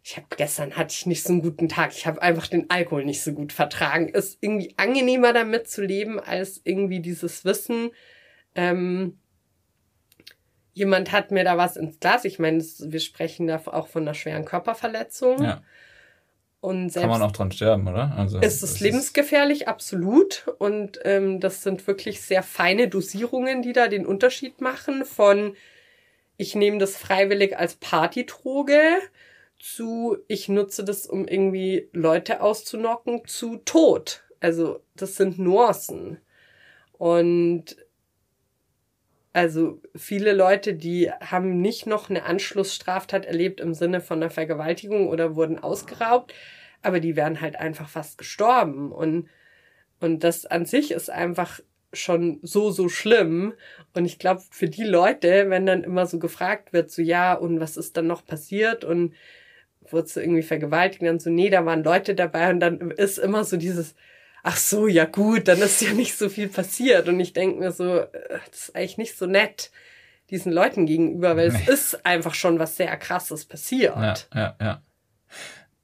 [0.09, 3.05] ich habe gestern hatte ich nicht so einen guten Tag, ich habe einfach den Alkohol
[3.05, 7.90] nicht so gut vertragen, ist irgendwie angenehmer damit zu leben als irgendwie dieses Wissen.
[8.55, 9.19] Ähm,
[10.75, 12.25] jemand hat mir da was ins Glas.
[12.25, 15.42] Ich meine, wir sprechen da auch von einer schweren Körperverletzung.
[15.42, 15.62] Ja.
[16.61, 18.14] Und selbst Kann man auch dran sterben, oder?
[18.16, 20.47] Also ist es lebensgefährlich, ist absolut.
[20.59, 25.57] Und ähm, das sind wirklich sehr feine Dosierungen, die da den Unterschied machen von
[26.37, 28.99] ich nehme das freiwillig als Partydroge
[29.59, 34.25] zu ich nutze das, um irgendwie Leute auszunocken, zu Tod.
[34.40, 36.19] Also das sind Nuancen.
[36.92, 37.77] Und
[39.33, 45.09] also viele Leute, die haben nicht noch eine Anschlussstraftat erlebt im Sinne von einer Vergewaltigung
[45.09, 46.33] oder wurden ausgeraubt,
[46.81, 48.92] aber die wären halt einfach fast gestorben.
[48.92, 49.29] Und,
[50.01, 51.61] und das an sich ist einfach
[51.92, 53.53] schon so, so schlimm.
[53.95, 57.61] Und ich glaube, für die Leute, wenn dann immer so gefragt wird, so ja, und
[57.61, 59.14] was ist dann noch passiert und
[59.92, 63.44] wurde sie irgendwie vergewaltigt, dann so, nee, da waren Leute dabei und dann ist immer
[63.44, 63.94] so dieses,
[64.42, 67.09] ach so, ja gut, dann ist ja nicht so viel passiert.
[67.09, 68.09] Und ich denke mir so, äh,
[68.51, 69.70] das ist eigentlich nicht so nett
[70.31, 71.59] diesen Leuten gegenüber, weil nee.
[71.66, 73.96] es ist einfach schon was sehr krasses passiert.
[73.96, 74.83] Ja, ja, ja.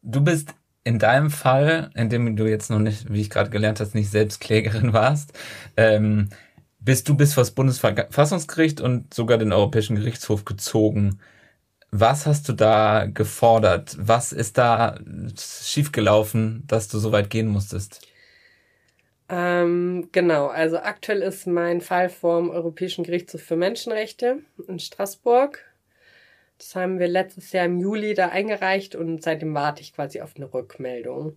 [0.02, 3.80] Du bist in deinem Fall, in dem du jetzt noch nicht, wie ich gerade gelernt
[3.80, 5.32] hast, nicht selbst Klägerin warst,
[5.76, 6.30] ähm,
[6.78, 11.20] bist du bis vor das Bundesverfassungsgericht und sogar den Europäischen Gerichtshof gezogen.
[11.94, 13.94] Was hast du da gefordert?
[13.98, 14.98] Was ist da
[15.38, 18.00] schiefgelaufen, dass du so weit gehen musstest?
[19.28, 25.62] Ähm, genau, also aktuell ist mein Fall vom Europäischen Gerichtshof für Menschenrechte in Straßburg.
[26.56, 30.34] Das haben wir letztes Jahr im Juli da eingereicht und seitdem warte ich quasi auf
[30.36, 31.36] eine Rückmeldung.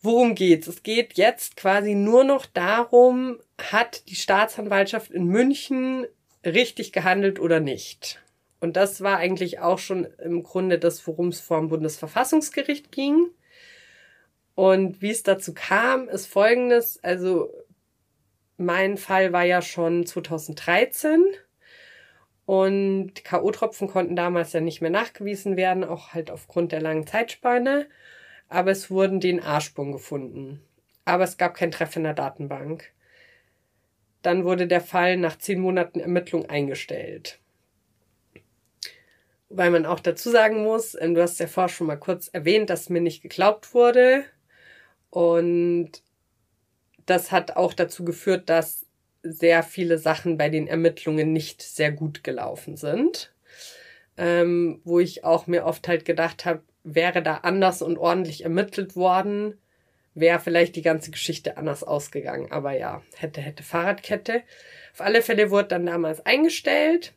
[0.00, 0.66] Worum geht's?
[0.66, 3.38] Es geht jetzt quasi nur noch darum,
[3.70, 6.06] hat die Staatsanwaltschaft in München
[6.42, 8.22] richtig gehandelt oder nicht.
[8.60, 13.28] Und das war eigentlich auch schon im Grunde das, worum es vor dem Bundesverfassungsgericht ging.
[14.54, 17.02] Und wie es dazu kam, ist folgendes.
[17.04, 17.52] Also
[18.56, 21.22] mein Fall war ja schon 2013
[22.46, 27.88] und K.O.-Tropfen konnten damals ja nicht mehr nachgewiesen werden, auch halt aufgrund der langen Zeitspanne.
[28.48, 30.62] Aber es wurden DNA-Spuren gefunden.
[31.04, 32.92] Aber es gab kein Treff in der Datenbank.
[34.22, 37.40] Dann wurde der Fall nach zehn Monaten Ermittlung eingestellt.
[39.48, 42.70] Weil man auch dazu sagen muss, ähm, du hast ja vorher schon mal kurz erwähnt,
[42.70, 44.24] dass mir nicht geglaubt wurde.
[45.10, 46.02] Und
[47.06, 48.86] das hat auch dazu geführt, dass
[49.22, 53.32] sehr viele Sachen bei den Ermittlungen nicht sehr gut gelaufen sind.
[54.16, 58.96] Ähm, wo ich auch mir oft halt gedacht habe, wäre da anders und ordentlich ermittelt
[58.96, 59.58] worden,
[60.14, 62.50] wäre vielleicht die ganze Geschichte anders ausgegangen.
[62.50, 64.42] Aber ja, hätte, hätte Fahrradkette.
[64.92, 67.12] Auf alle Fälle wurde dann damals eingestellt.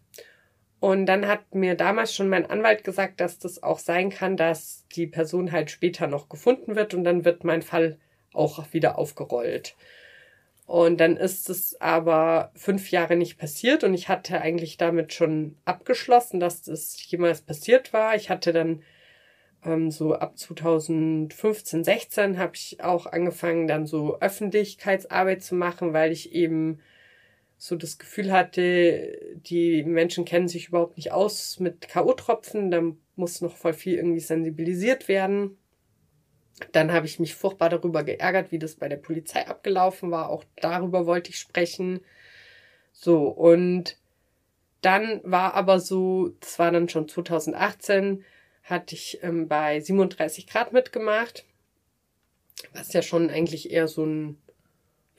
[0.80, 4.86] Und dann hat mir damals schon mein Anwalt gesagt, dass das auch sein kann, dass
[4.96, 7.98] die Person halt später noch gefunden wird und dann wird mein Fall
[8.34, 9.76] auch wieder aufgerollt.
[10.66, 15.58] Und dann ist es aber fünf Jahre nicht passiert und ich hatte eigentlich damit schon
[15.66, 18.16] abgeschlossen, dass das jemals passiert war.
[18.16, 18.84] Ich hatte dann
[19.66, 26.12] ähm, so ab 2015, 16 habe ich auch angefangen, dann so Öffentlichkeitsarbeit zu machen, weil
[26.12, 26.80] ich eben
[27.62, 32.82] so das Gefühl hatte, die Menschen kennen sich überhaupt nicht aus mit K.O.-Tropfen, da
[33.18, 35.58] muss noch voll viel irgendwie sensibilisiert werden.
[36.72, 40.30] Dann habe ich mich furchtbar darüber geärgert, wie das bei der Polizei abgelaufen war.
[40.30, 42.00] Auch darüber wollte ich sprechen.
[42.94, 43.98] So, und
[44.80, 48.24] dann war aber so, das war dann schon 2018,
[48.64, 51.44] hatte ich ähm, bei 37 Grad mitgemacht,
[52.74, 54.38] was ja schon eigentlich eher so ein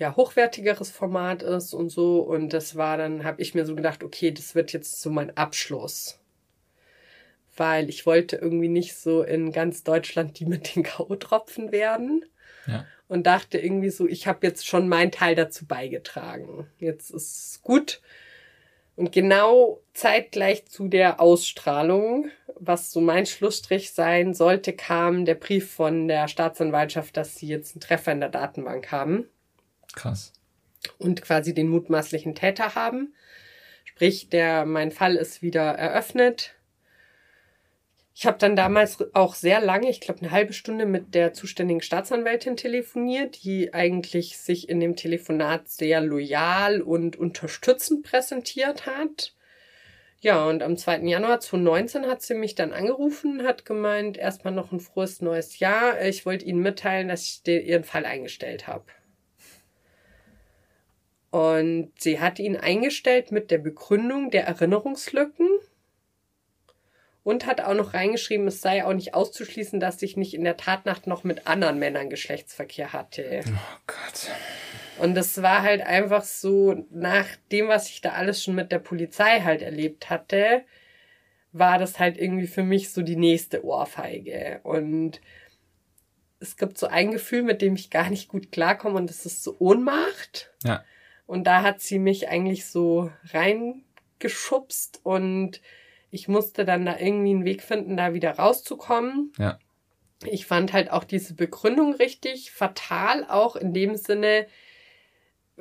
[0.00, 2.20] ja, hochwertigeres Format ist und so.
[2.20, 5.36] Und das war dann, habe ich mir so gedacht, okay, das wird jetzt so mein
[5.36, 6.18] Abschluss.
[7.54, 12.24] Weil ich wollte irgendwie nicht so in ganz Deutschland die mit den K.O.-Tropfen werden.
[12.66, 12.86] Ja.
[13.08, 16.66] Und dachte irgendwie so, ich habe jetzt schon meinen Teil dazu beigetragen.
[16.78, 18.00] Jetzt ist es gut.
[18.96, 25.70] Und genau zeitgleich zu der Ausstrahlung, was so mein Schlussstrich sein sollte, kam der Brief
[25.70, 29.28] von der Staatsanwaltschaft, dass sie jetzt einen Treffer in der Datenbank haben.
[29.94, 30.32] Krass.
[30.98, 33.14] Und quasi den mutmaßlichen Täter haben.
[33.84, 36.54] Sprich, der, mein Fall ist wieder eröffnet.
[38.14, 41.80] Ich habe dann damals auch sehr lange, ich glaube eine halbe Stunde mit der zuständigen
[41.80, 49.34] Staatsanwältin telefoniert, die eigentlich sich in dem Telefonat sehr loyal und unterstützend präsentiert hat.
[50.20, 50.98] Ja, und am 2.
[51.04, 55.98] Januar 2019 hat sie mich dann angerufen, hat gemeint, erstmal noch ein frohes neues Jahr.
[56.02, 58.84] Ich wollte Ihnen mitteilen, dass ich den, Ihren Fall eingestellt habe.
[61.30, 65.48] Und sie hat ihn eingestellt mit der Begründung der Erinnerungslücken
[67.22, 70.56] und hat auch noch reingeschrieben, es sei auch nicht auszuschließen, dass ich nicht in der
[70.56, 73.42] Tatnacht noch mit anderen Männern Geschlechtsverkehr hatte.
[73.46, 74.30] Oh Gott.
[74.98, 78.80] Und das war halt einfach so, nach dem, was ich da alles schon mit der
[78.80, 80.62] Polizei halt erlebt hatte,
[81.52, 84.60] war das halt irgendwie für mich so die nächste Ohrfeige.
[84.62, 85.20] Und
[86.40, 89.44] es gibt so ein Gefühl, mit dem ich gar nicht gut klarkomme, und das ist
[89.44, 90.50] so Ohnmacht.
[90.64, 90.84] Ja.
[91.30, 95.60] Und da hat sie mich eigentlich so reingeschubst und
[96.10, 99.32] ich musste dann da irgendwie einen Weg finden, da wieder rauszukommen.
[99.38, 99.60] Ja.
[100.24, 104.48] Ich fand halt auch diese Begründung richtig fatal, auch in dem Sinne,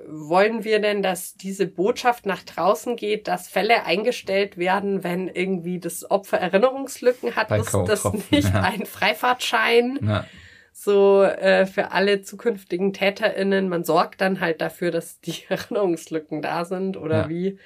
[0.08, 5.80] wollen wir denn, dass diese Botschaft nach draußen geht, dass Fälle eingestellt werden, wenn irgendwie
[5.80, 8.62] das Opfer Erinnerungslücken hat, ist das nicht ja.
[8.62, 10.00] ein Freifahrtschein?
[10.02, 10.26] Ja
[10.72, 16.66] so äh, für alle zukünftigen TäterInnen, man sorgt dann halt dafür, dass die Erinnerungslücken da
[16.66, 17.30] sind oder ja.
[17.30, 17.60] wie.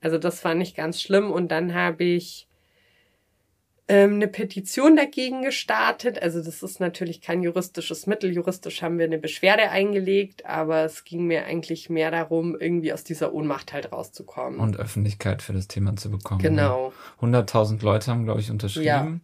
[0.00, 1.30] Also das fand ich ganz schlimm.
[1.30, 2.48] Und dann habe ich
[3.88, 6.22] ähm, eine Petition dagegen gestartet.
[6.22, 8.32] Also das ist natürlich kein juristisches Mittel.
[8.32, 13.04] Juristisch haben wir eine Beschwerde eingelegt, aber es ging mir eigentlich mehr darum, irgendwie aus
[13.04, 14.60] dieser Ohnmacht halt rauszukommen.
[14.60, 16.40] Und Öffentlichkeit für das Thema zu bekommen.
[16.40, 16.92] Genau.
[17.20, 18.86] 100.000 Leute haben, glaube ich, unterschrieben.
[18.86, 19.18] Ja.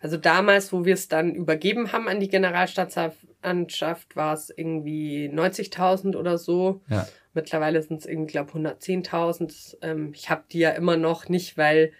[0.00, 6.14] Also damals, wo wir es dann übergeben haben an die Generalstaatsanwaltschaft, war es irgendwie 90.000
[6.14, 6.82] oder so.
[6.88, 7.08] Ja.
[7.32, 9.78] Mittlerweile sind es irgendwie, glaube 110.000.
[9.82, 11.92] Ähm, ich habe die ja immer noch nicht, weil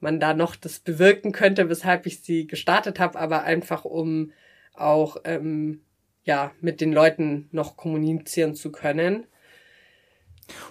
[0.00, 4.32] man da noch das bewirken könnte, weshalb ich sie gestartet habe, aber einfach um
[4.74, 5.80] auch ähm,
[6.24, 9.26] ja mit den Leuten noch kommunizieren zu können.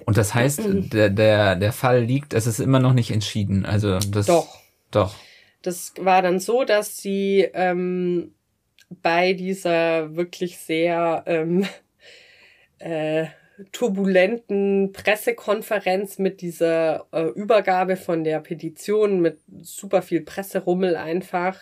[0.05, 0.61] Und das heißt,
[0.93, 3.65] der, der, der Fall liegt, es ist immer noch nicht entschieden.
[3.65, 4.25] Also das.
[4.25, 4.59] Doch.
[4.91, 5.15] Doch.
[5.61, 8.33] Das war dann so, dass sie ähm,
[8.89, 11.67] bei dieser wirklich sehr ähm,
[12.79, 13.27] äh,
[13.71, 21.59] turbulenten Pressekonferenz mit dieser äh, Übergabe von der Petition mit super viel Presserummel einfach,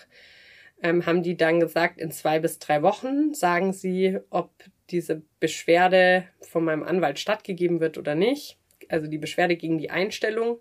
[0.82, 4.52] ähm, haben die dann gesagt, in zwei bis drei Wochen sagen sie, ob
[4.89, 8.58] diese Beschwerde von meinem Anwalt stattgegeben wird oder nicht.
[8.89, 10.60] Also die Beschwerde gegen die Einstellung.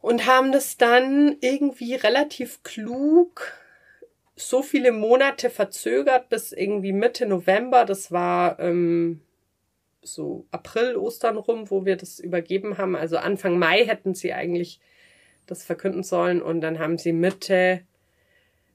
[0.00, 3.54] Und haben das dann irgendwie relativ klug
[4.36, 7.84] so viele Monate verzögert bis irgendwie Mitte November.
[7.84, 9.22] Das war ähm,
[10.04, 12.94] so April, Ostern rum, wo wir das übergeben haben.
[12.94, 14.80] Also Anfang Mai hätten sie eigentlich
[15.46, 17.82] das verkünden sollen und dann haben sie Mitte,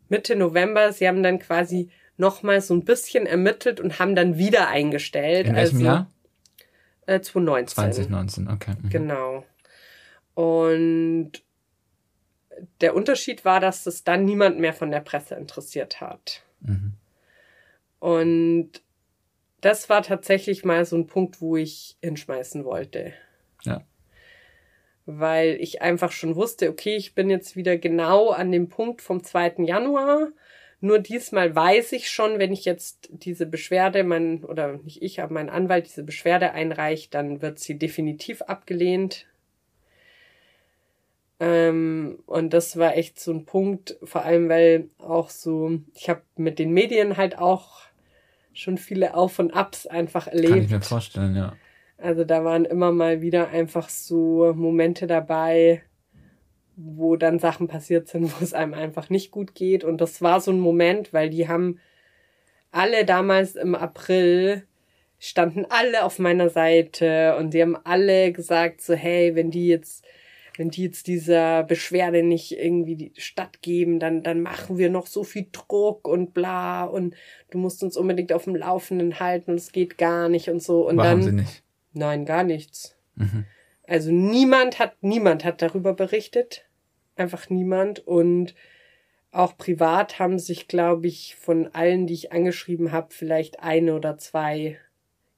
[0.10, 4.68] Mitte November, sie haben dann quasi nochmal so ein bisschen ermittelt und haben dann wieder
[4.68, 5.48] eingestellt.
[5.48, 6.12] In welchem also, Jahr?
[7.06, 7.94] Äh, 2019.
[7.94, 8.74] 2019, okay.
[8.82, 8.90] Mhm.
[8.90, 9.46] Genau.
[10.36, 11.32] Und
[12.82, 16.44] der Unterschied war, dass es dann niemand mehr von der Presse interessiert hat.
[16.62, 16.94] Mhm.
[18.00, 18.82] Und
[19.62, 23.14] das war tatsächlich mal so ein Punkt, wo ich hinschmeißen wollte.
[23.64, 23.82] Ja.
[25.06, 29.24] Weil ich einfach schon wusste, okay, ich bin jetzt wieder genau an dem Punkt vom
[29.24, 29.56] 2.
[29.66, 30.30] Januar.
[30.82, 35.34] Nur diesmal weiß ich schon, wenn ich jetzt diese Beschwerde, mein, oder nicht ich, aber
[35.34, 39.26] mein Anwalt diese Beschwerde einreicht, dann wird sie definitiv abgelehnt.
[41.42, 46.22] Ähm, und das war echt so ein Punkt, vor allem weil auch so, ich habe
[46.36, 47.89] mit den Medien halt auch
[48.60, 50.54] schon viele Auf und Abs einfach erlebt.
[50.54, 51.56] Kann ich mir vorstellen, ja.
[51.98, 55.82] Also da waren immer mal wieder einfach so Momente dabei,
[56.76, 59.84] wo dann Sachen passiert sind, wo es einem einfach nicht gut geht.
[59.84, 61.80] Und das war so ein Moment, weil die haben
[62.72, 64.64] alle damals im April
[65.22, 70.06] standen alle auf meiner Seite und die haben alle gesagt so, hey, wenn die jetzt
[70.60, 75.24] wenn die jetzt dieser Beschwerde nicht irgendwie die stattgeben, dann, dann machen wir noch so
[75.24, 77.16] viel Druck und bla und
[77.50, 80.86] du musst uns unbedingt auf dem Laufenden halten und es geht gar nicht und so.
[80.86, 81.22] Und Machen dann.
[81.22, 81.64] sie nicht.
[81.94, 82.98] Nein, gar nichts.
[83.16, 83.46] Mhm.
[83.88, 86.68] Also niemand hat, niemand hat darüber berichtet.
[87.16, 88.06] Einfach niemand.
[88.06, 88.54] Und
[89.32, 94.18] auch privat haben sich, glaube ich, von allen, die ich angeschrieben habe, vielleicht eine oder
[94.18, 94.78] zwei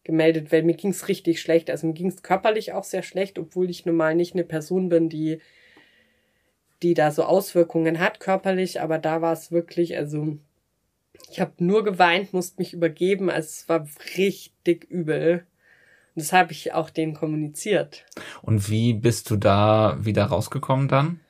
[0.03, 1.69] gemeldet, weil mir ging's richtig schlecht.
[1.69, 5.39] Also mir ging's körperlich auch sehr schlecht, obwohl ich normal nicht eine Person bin, die,
[6.81, 10.37] die da so Auswirkungen hat körperlich, aber da war es wirklich, also
[11.29, 13.87] ich habe nur geweint, musste mich übergeben, also es war
[14.17, 15.45] richtig übel.
[16.15, 18.05] Und das habe ich auch denen kommuniziert.
[18.41, 21.21] Und wie bist du da wieder rausgekommen dann?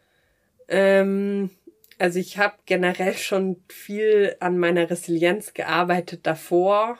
[0.67, 1.51] Ähm,
[1.99, 6.97] also ich habe generell schon viel an meiner Resilienz gearbeitet davor.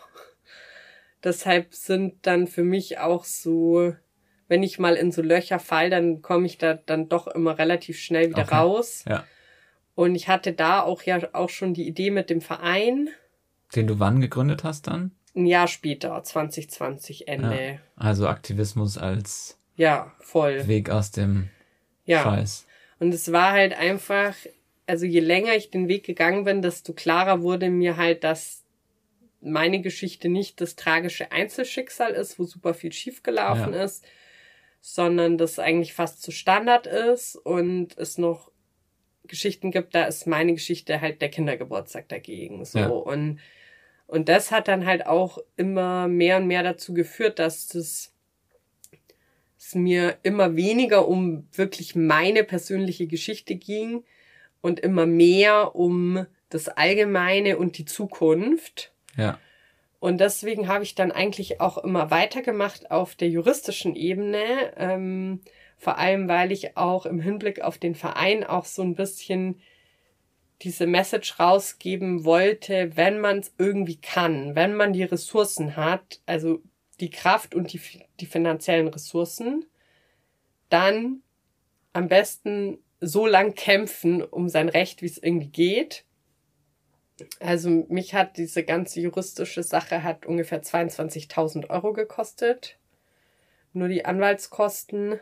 [1.24, 3.93] Deshalb sind dann für mich auch so,
[4.47, 7.99] wenn ich mal in so Löcher fall, dann komme ich da dann doch immer relativ
[7.99, 8.55] schnell wieder Okay.
[8.55, 9.05] raus.
[9.07, 9.24] Ja.
[9.93, 13.09] Und ich hatte da auch ja auch schon die Idee mit dem Verein.
[13.76, 15.11] Den du wann gegründet hast dann?
[15.36, 17.80] Ein Jahr später, 2020 Ende.
[17.95, 20.67] Also Aktivismus als Ja, voll.
[20.67, 21.49] Weg aus dem
[22.05, 22.24] Ja.
[22.24, 22.65] Scheiß.
[22.99, 24.36] Und es war halt einfach,
[24.88, 28.61] also je länger ich den Weg gegangen bin, desto klarer wurde mir halt, dass
[29.41, 33.83] meine Geschichte nicht das tragische Einzelschicksal ist, wo super viel schiefgelaufen Ja.
[33.83, 34.05] ist,
[34.81, 38.51] sondern das eigentlich fast zu Standard ist und es noch
[39.27, 42.65] Geschichten gibt, da ist meine Geschichte halt der Kindergeburtstag dagegen.
[42.65, 42.87] So Ja.
[42.87, 43.39] und
[44.07, 48.13] und das hat dann halt auch immer mehr und mehr dazu geführt, dass das
[49.57, 54.03] es mir immer weniger um wirklich meine persönliche Geschichte ging
[54.59, 58.91] und immer mehr um das Allgemeine und die Zukunft.
[59.18, 59.39] Ja.
[59.99, 64.74] Und deswegen habe ich dann eigentlich auch immer weitergemacht auf der juristischen Ebene.
[64.76, 65.41] Ähm,
[65.78, 69.62] vor allem, weil ich auch im Hinblick auf den Verein auch so ein bisschen
[70.62, 76.62] diese Message rausgeben wollte, wenn man es irgendwie kann, wenn man die Ressourcen hat, also
[76.99, 77.82] die Kraft und die,
[78.20, 79.66] die finanziellen Ressourcen,
[80.70, 81.22] dann
[81.93, 86.05] am besten so lang kämpfen um sein Recht, wie es irgendwie geht.
[87.39, 92.78] Also mich hat diese ganze juristische Sache hat ungefähr 22.000 Euro gekostet.
[93.74, 95.19] Nur die Anwaltskosten.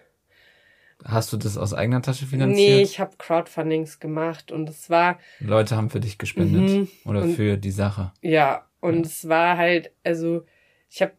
[1.06, 2.68] Hast du das aus eigener Tasche finanziert?
[2.78, 6.88] Nee, ich habe Crowdfundings gemacht und es war, Leute haben für dich gespendet Mhm.
[7.06, 8.12] oder Und- für die Sache.
[8.22, 10.46] ja, und es war halt, also
[10.90, 11.14] ich habe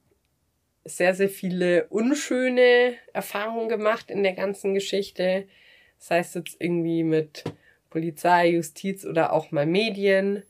[0.84, 5.46] sehr, sehr viele unschöne Erfahrungen gemacht in der ganzen Geschichte.
[5.98, 7.44] Das heißt jetzt irgendwie mit
[7.90, 10.42] Polizei, Justiz oder auch mal Medien.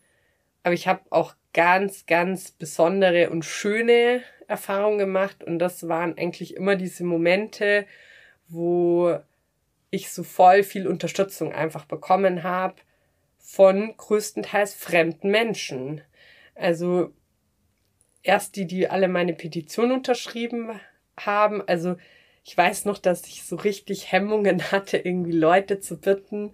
[0.63, 5.43] Aber ich habe auch ganz, ganz besondere und schöne Erfahrungen gemacht.
[5.45, 7.87] Und das waren eigentlich immer diese Momente,
[8.49, 9.19] wo
[9.91, 12.77] ich so voll viel Unterstützung einfach bekommen habe
[13.39, 16.03] von größtenteils fremden Menschen.
[16.55, 17.13] Also
[18.23, 20.79] erst die, die alle meine Petition unterschrieben
[21.17, 21.67] haben.
[21.67, 21.97] Also
[22.45, 26.53] ich weiß noch, dass ich so richtig Hemmungen hatte, irgendwie Leute zu bitten,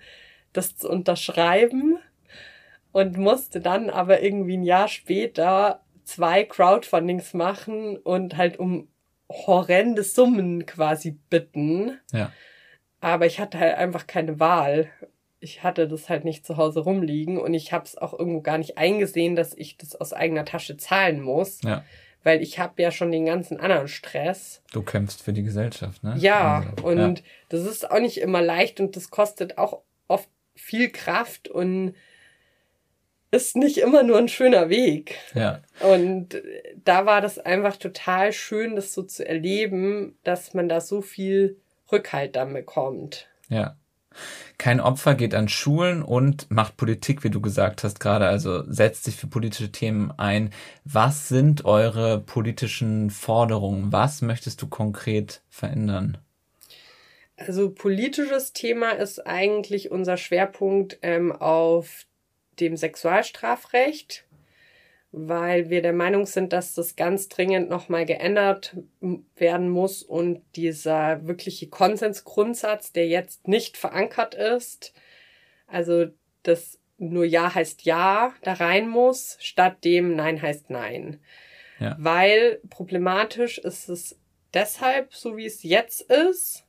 [0.52, 1.98] das zu unterschreiben
[2.96, 8.88] und musste dann aber irgendwie ein Jahr später zwei Crowdfundings machen und halt um
[9.30, 12.00] horrende Summen quasi bitten.
[12.10, 12.32] Ja.
[13.00, 14.88] Aber ich hatte halt einfach keine Wahl.
[15.40, 18.56] Ich hatte das halt nicht zu Hause rumliegen und ich habe es auch irgendwo gar
[18.56, 21.60] nicht eingesehen, dass ich das aus eigener Tasche zahlen muss.
[21.64, 21.84] Ja.
[22.22, 24.62] Weil ich habe ja schon den ganzen anderen Stress.
[24.72, 26.14] Du kämpfst für die Gesellschaft, ne?
[26.16, 30.88] Ja, Also, und das ist auch nicht immer leicht und das kostet auch oft viel
[30.88, 31.94] Kraft und
[33.36, 35.16] ist nicht immer nur ein schöner Weg.
[35.34, 35.60] ja.
[35.80, 36.42] Und
[36.84, 41.58] da war das einfach total schön, das so zu erleben, dass man da so viel
[41.90, 43.28] Rückhalt dann bekommt.
[43.48, 43.76] Ja.
[44.58, 49.04] Kein Opfer geht an Schulen und macht Politik, wie du gesagt hast gerade, also setzt
[49.04, 50.50] sich für politische Themen ein.
[50.84, 53.92] Was sind eure politischen Forderungen?
[53.92, 56.16] Was möchtest du konkret verändern?
[57.36, 62.06] Also politisches Thema ist eigentlich unser Schwerpunkt ähm, auf
[62.60, 64.26] dem Sexualstrafrecht,
[65.12, 68.76] weil wir der Meinung sind, dass das ganz dringend nochmal geändert
[69.36, 74.92] werden muss und dieser wirkliche Konsensgrundsatz, der jetzt nicht verankert ist,
[75.66, 76.06] also
[76.42, 81.20] das nur Ja heißt Ja da rein muss, statt dem Nein heißt Nein.
[81.78, 81.96] Ja.
[81.98, 84.18] Weil problematisch ist es
[84.54, 86.66] deshalb, so wie es jetzt ist,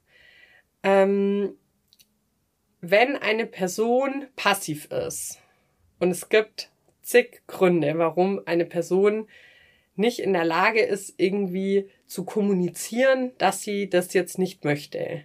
[0.84, 1.58] ähm,
[2.82, 5.42] wenn eine Person passiv ist
[6.00, 6.70] und es gibt
[7.02, 9.28] zig Gründe, warum eine Person
[9.96, 15.24] nicht in der Lage ist, irgendwie zu kommunizieren, dass sie das jetzt nicht möchte,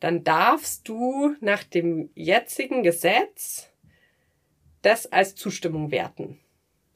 [0.00, 3.70] dann darfst du nach dem jetzigen Gesetz
[4.82, 6.38] das als Zustimmung werten.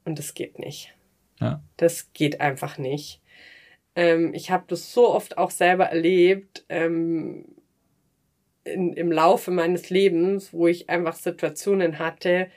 [0.04, 0.94] Und das geht nicht.
[1.40, 1.62] Ja.
[1.76, 3.20] Das geht einfach nicht.
[3.94, 7.44] Ähm, ich habe das so oft auch selber erlebt ähm,
[8.64, 12.48] in, im Laufe meines Lebens, wo ich einfach Situationen hatte,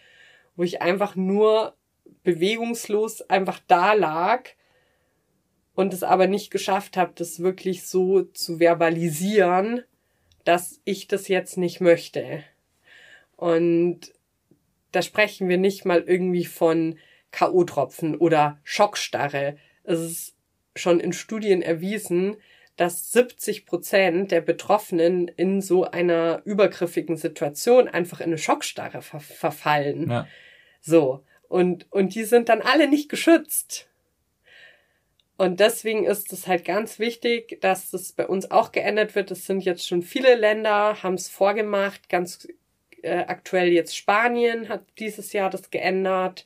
[0.56, 1.76] wo ich einfach nur
[2.24, 4.49] bewegungslos einfach da lag
[5.76, 9.84] und es aber nicht geschafft habe, das wirklich so zu verbalisieren,
[10.43, 12.43] dass ich das jetzt nicht möchte.
[13.36, 14.14] Und
[14.91, 16.97] da sprechen wir nicht mal irgendwie von
[17.32, 19.58] K.O.-Tropfen oder Schockstarre.
[19.84, 20.36] Es ist
[20.76, 22.38] schon in Studien erwiesen,
[22.78, 29.20] dass 70 Prozent der Betroffenen in so einer übergriffigen Situation einfach in eine Schockstarre ver
[29.20, 30.10] verfallen.
[30.10, 30.28] Ja.
[30.86, 31.24] So.
[31.48, 33.90] Und, und die sind dann alle nicht geschützt.
[35.38, 39.32] Und deswegen ist es halt ganz wichtig, dass das bei uns auch geändert wird.
[39.32, 42.08] Es sind jetzt schon viele Länder, haben es vorgemacht.
[42.08, 42.48] Ganz
[43.02, 46.46] äh, aktuell jetzt Spanien hat dieses Jahr das geändert.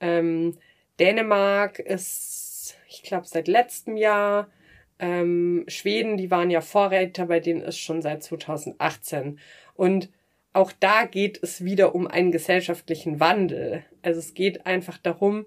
[0.00, 0.58] Ähm,
[1.00, 4.50] Dänemark ist, ich glaube, seit letztem Jahr.
[4.98, 9.40] Ähm, Schweden, die waren ja Vorreiter, bei denen ist schon seit 2018.
[9.74, 10.10] Und
[10.52, 13.84] auch da geht es wieder um einen gesellschaftlichen Wandel.
[14.02, 15.46] Also es geht einfach darum,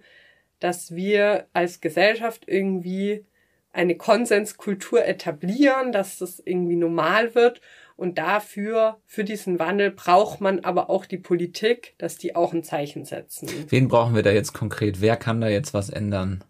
[0.59, 3.25] dass wir als Gesellschaft irgendwie
[3.71, 7.61] eine Konsenskultur etablieren, dass das irgendwie normal wird.
[7.97, 12.63] Und dafür, für diesen Wandel braucht man aber auch die Politik, dass die auch ein
[12.63, 13.49] Zeichen setzen.
[13.69, 15.01] Wen brauchen wir da jetzt konkret?
[15.01, 16.43] Wer kann da jetzt was ändern?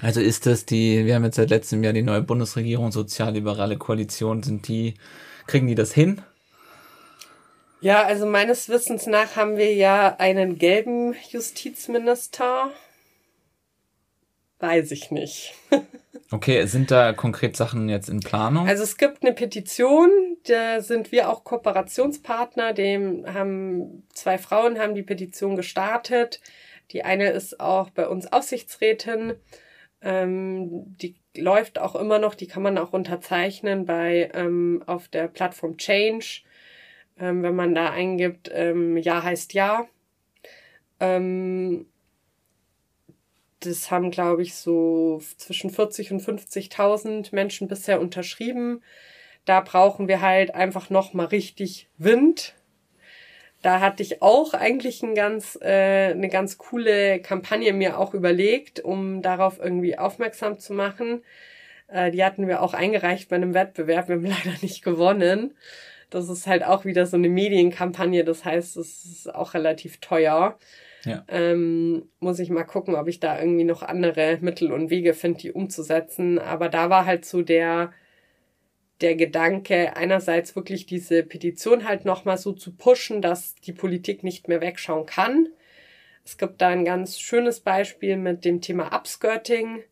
[0.00, 4.42] Also ist das die, wir haben jetzt seit letztem Jahr die neue Bundesregierung, sozialliberale Koalition,
[4.42, 4.94] sind die,
[5.46, 6.20] kriegen die das hin?
[7.80, 12.70] Ja, also meines Wissens nach haben wir ja einen gelben Justizminister.
[14.58, 15.54] Weiß ich nicht.
[16.30, 18.66] Okay, sind da konkret Sachen jetzt in Planung?
[18.66, 20.08] Also es gibt eine Petition,
[20.46, 26.40] da sind wir auch Kooperationspartner, dem haben zwei Frauen haben die Petition gestartet.
[26.90, 29.34] Die eine ist auch bei uns Aufsichtsrätin.
[30.00, 35.28] Ähm, die läuft auch immer noch, die kann man auch unterzeichnen bei ähm, auf der
[35.28, 36.42] Plattform Change.
[37.18, 39.86] Ähm, wenn man da eingibt, ähm, Ja heißt Ja.
[41.00, 41.86] Ähm,
[43.60, 48.82] das haben, glaube ich, so zwischen 40 und 50.000 Menschen bisher unterschrieben.
[49.44, 52.54] Da brauchen wir halt einfach noch mal richtig Wind.
[53.62, 58.80] Da hatte ich auch eigentlich ein ganz, äh, eine ganz coole Kampagne mir auch überlegt,
[58.80, 61.22] um darauf irgendwie aufmerksam zu machen.
[61.88, 64.08] Äh, die hatten wir auch eingereicht bei einem Wettbewerb.
[64.08, 65.54] Wir haben leider nicht gewonnen.
[66.14, 68.22] Das ist halt auch wieder so eine Medienkampagne.
[68.22, 70.56] Das heißt, es ist auch relativ teuer.
[71.04, 71.24] Ja.
[71.26, 75.40] Ähm, muss ich mal gucken, ob ich da irgendwie noch andere Mittel und Wege finde,
[75.40, 76.38] die umzusetzen.
[76.38, 77.92] Aber da war halt so der,
[79.00, 84.46] der Gedanke, einerseits wirklich diese Petition halt nochmal so zu pushen, dass die Politik nicht
[84.46, 85.48] mehr wegschauen kann.
[86.24, 89.82] Es gibt da ein ganz schönes Beispiel mit dem Thema Upskirting.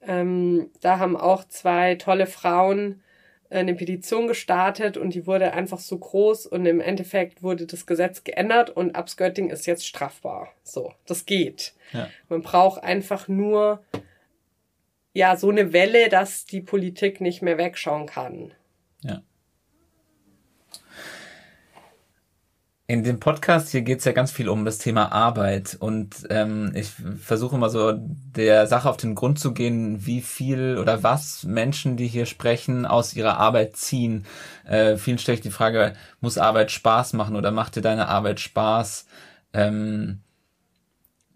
[0.00, 3.02] Ähm, da haben auch zwei tolle Frauen
[3.50, 8.24] eine Petition gestartet und die wurde einfach so groß und im Endeffekt wurde das Gesetz
[8.24, 10.52] geändert und Upskirting ist jetzt strafbar.
[10.62, 11.74] So, das geht.
[11.92, 12.10] Ja.
[12.28, 13.82] Man braucht einfach nur
[15.14, 18.52] ja so eine Welle, dass die Politik nicht mehr wegschauen kann.
[19.02, 19.22] Ja.
[22.90, 26.72] In dem Podcast hier geht es ja ganz viel um das Thema Arbeit und ähm,
[26.74, 26.88] ich
[27.20, 31.98] versuche mal so der Sache auf den Grund zu gehen, wie viel oder was Menschen,
[31.98, 34.24] die hier sprechen, aus ihrer Arbeit ziehen.
[34.64, 38.40] Äh, vielen stelle ich die Frage, muss Arbeit Spaß machen oder macht dir deine Arbeit
[38.40, 39.04] Spaß?
[39.52, 40.22] Ähm,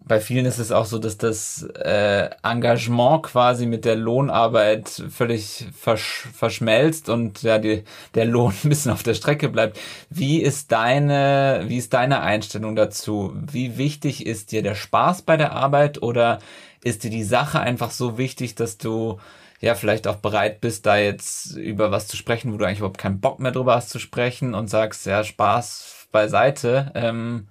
[0.05, 5.67] bei vielen ist es auch so, dass das äh, Engagement quasi mit der Lohnarbeit völlig
[5.77, 7.83] versch verschmelzt und ja die,
[8.13, 9.79] der Lohn ein bisschen auf der Strecke bleibt.
[10.09, 13.33] Wie ist deine, wie ist deine Einstellung dazu?
[13.35, 16.39] Wie wichtig ist dir der Spaß bei der Arbeit oder
[16.83, 19.19] ist dir die Sache einfach so wichtig, dass du
[19.61, 22.97] ja vielleicht auch bereit bist, da jetzt über was zu sprechen, wo du eigentlich überhaupt
[22.97, 26.91] keinen Bock mehr drüber hast zu sprechen und sagst, ja, Spaß beiseite.
[26.95, 27.47] Ähm,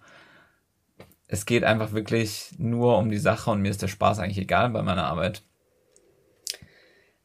[1.32, 4.68] es geht einfach wirklich nur um die Sache und mir ist der Spaß eigentlich egal
[4.68, 5.42] bei meiner Arbeit.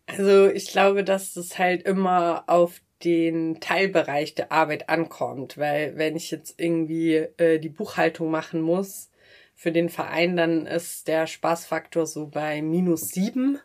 [0.05, 6.15] Also ich glaube, dass es halt immer auf den Teilbereich der Arbeit ankommt, weil wenn
[6.15, 9.11] ich jetzt irgendwie äh, die Buchhaltung machen muss
[9.55, 13.59] für den Verein, dann ist der Spaßfaktor so bei minus sieben.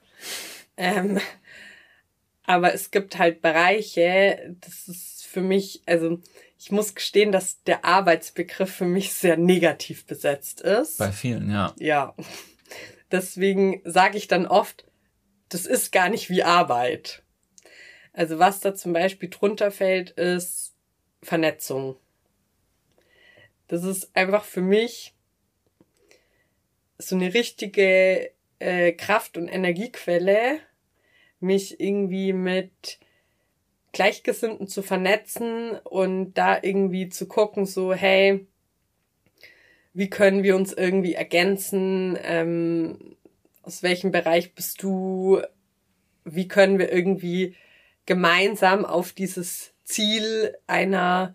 [0.77, 1.21] Ähm,
[2.43, 6.19] aber es gibt halt Bereiche, das ist für mich, also
[6.63, 10.99] ich muss gestehen, dass der Arbeitsbegriff für mich sehr negativ besetzt ist.
[10.99, 11.75] Bei vielen, ja.
[11.77, 12.15] Ja.
[13.11, 14.85] Deswegen sage ich dann oft,
[15.49, 17.25] das ist gar nicht wie Arbeit.
[18.13, 20.77] Also was da zum Beispiel drunter fällt, ist
[21.21, 21.97] Vernetzung.
[23.67, 25.15] Das ist einfach für mich
[26.97, 30.61] so eine richtige äh, Kraft- und Energiequelle,
[31.41, 33.01] mich irgendwie mit
[33.93, 38.47] Gleichgesinnten zu vernetzen und da irgendwie zu gucken, so, hey,
[39.95, 42.19] wie können wir uns irgendwie ergänzen?
[42.23, 43.17] Ähm,
[43.63, 45.43] aus welchem Bereich bist du?
[46.25, 47.55] Wie können wir irgendwie
[48.07, 51.35] gemeinsam auf dieses Ziel einer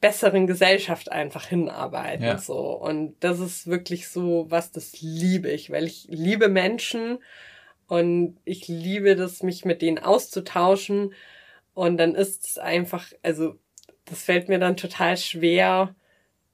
[0.00, 2.38] besseren Gesellschaft einfach hinarbeiten ja.
[2.38, 7.18] so und das ist wirklich so was das liebe ich weil ich liebe Menschen
[7.88, 11.14] und ich liebe das mich mit denen auszutauschen
[11.78, 13.56] und dann ist es einfach, also
[14.04, 15.94] das fällt mir dann total schwer,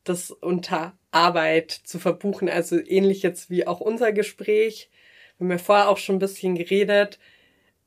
[0.05, 2.51] das unter Arbeit zu verbuchen.
[2.51, 4.91] Also ähnlich jetzt wie auch unser Gespräch.
[5.39, 7.19] Wir haben ja vorher auch schon ein bisschen geredet.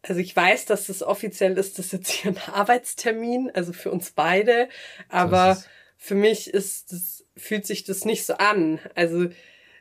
[0.02, 4.10] Also ich weiß, dass das offiziell ist, das jetzt hier ein Arbeitstermin, also für uns
[4.10, 4.68] beide.
[5.08, 5.62] Aber
[5.96, 8.80] für mich ist das, fühlt sich das nicht so an.
[8.96, 9.28] Also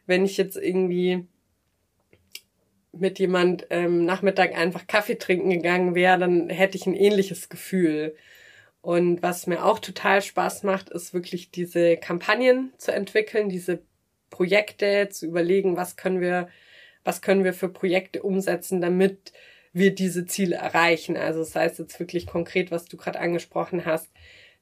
[0.04, 1.26] wenn ich jetzt irgendwie
[3.00, 8.14] mit jemand ähm, Nachmittag einfach Kaffee trinken gegangen wäre, dann hätte ich ein ähnliches Gefühl.
[8.80, 13.80] Und was mir auch total Spaß macht, ist wirklich diese Kampagnen zu entwickeln, diese
[14.30, 16.48] Projekte zu überlegen, was können wir,
[17.04, 19.32] was können wir für Projekte umsetzen, damit
[19.72, 21.16] wir diese Ziele erreichen.
[21.16, 24.08] Also das heißt jetzt wirklich konkret, was du gerade angesprochen hast,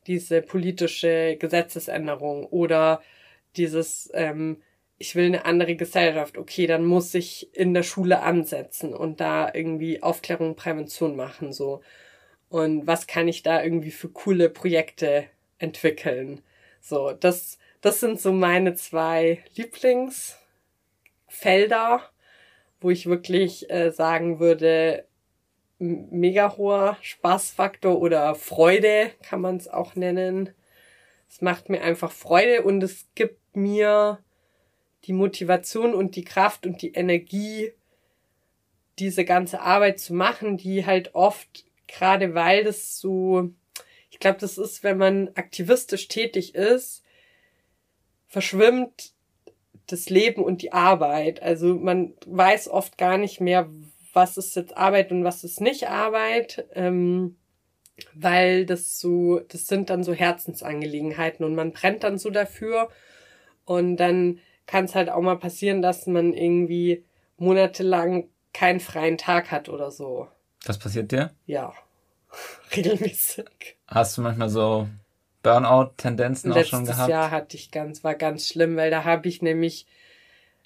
[0.07, 3.03] diese politische Gesetzesänderung oder
[3.57, 4.63] dieses ähm,
[5.05, 9.53] ich will eine andere Gesellschaft, okay, dann muss ich in der Schule ansetzen und da
[9.53, 11.83] irgendwie Aufklärung, Prävention machen, so.
[12.49, 15.27] Und was kann ich da irgendwie für coole Projekte
[15.59, 16.41] entwickeln?
[16.81, 22.01] So, das, das sind so meine zwei Lieblingsfelder,
[22.81, 25.05] wo ich wirklich äh, sagen würde,
[25.79, 30.49] mega hoher Spaßfaktor oder Freude kann man es auch nennen.
[31.29, 34.24] Es macht mir einfach Freude und es gibt mir
[35.05, 37.73] die Motivation und die Kraft und die Energie,
[38.99, 43.51] diese ganze Arbeit zu machen, die halt oft, gerade weil das so,
[44.11, 47.03] ich glaube, das ist, wenn man aktivistisch tätig ist,
[48.29, 49.13] verschwimmt
[49.87, 51.43] das Leben und die Arbeit.
[51.43, 53.69] Also man weiß oft gar nicht mehr,
[54.13, 57.37] was ist jetzt Arbeit und was ist nicht Arbeit, ähm,
[58.15, 62.89] weil das so, das sind dann so Herzensangelegenheiten und man brennt dann so dafür
[63.65, 67.05] und dann kann es halt auch mal passieren, dass man irgendwie
[67.37, 70.29] monatelang keinen freien Tag hat oder so.
[70.65, 71.31] Das passiert dir?
[71.47, 71.73] Ja,
[72.77, 73.77] regelmäßig.
[73.87, 74.89] Hast du manchmal so
[75.43, 77.11] Burnout-Tendenzen auch schon gehabt?
[77.11, 79.87] Jahr hatte ich ganz, war ganz schlimm, weil da habe ich nämlich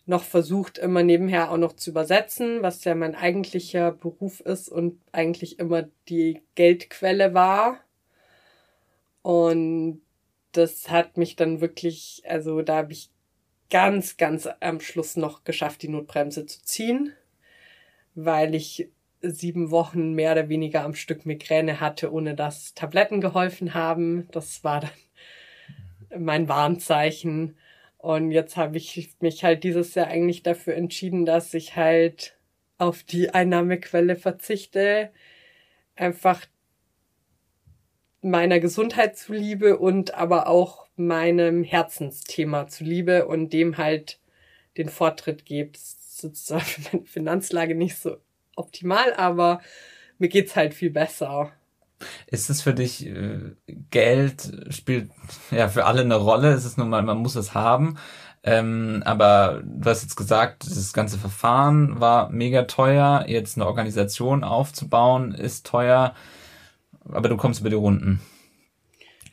[0.06, 4.98] noch versucht, immer nebenher auch noch zu übersetzen, was ja mein eigentlicher Beruf ist und
[5.12, 7.80] eigentlich immer die Geldquelle war.
[9.20, 10.00] Und
[10.52, 13.10] das hat mich dann wirklich, also da habe ich
[13.70, 17.12] ganz, ganz am Schluss noch geschafft, die Notbremse zu ziehen,
[18.14, 18.90] weil ich
[19.20, 24.28] sieben Wochen mehr oder weniger am Stück Migräne hatte, ohne dass Tabletten geholfen haben.
[24.30, 24.90] Das war dann
[26.18, 27.56] mein Warnzeichen.
[27.98, 32.36] Und jetzt habe ich mich halt dieses Jahr eigentlich dafür entschieden, dass ich halt
[32.78, 35.10] auf die Einnahmequelle verzichte.
[35.96, 36.46] Einfach
[38.22, 44.18] meiner Gesundheit zuliebe und aber auch meinem Herzensthema zuliebe und dem halt
[44.76, 45.72] den Vortritt gebe.
[45.72, 48.16] Das ist sozusagen für meine Finanzlage nicht so
[48.56, 49.60] optimal, aber
[50.18, 51.52] mir geht's halt viel besser.
[52.26, 53.56] Ist es für dich, äh,
[53.90, 55.10] Geld spielt
[55.50, 57.98] ja für alle eine Rolle, ist es nun mal, man muss es haben.
[58.44, 63.24] Ähm, aber du hast jetzt gesagt, das ganze Verfahren war mega teuer.
[63.26, 66.14] Jetzt eine Organisation aufzubauen ist teuer.
[67.10, 68.20] Aber du kommst über die Runden.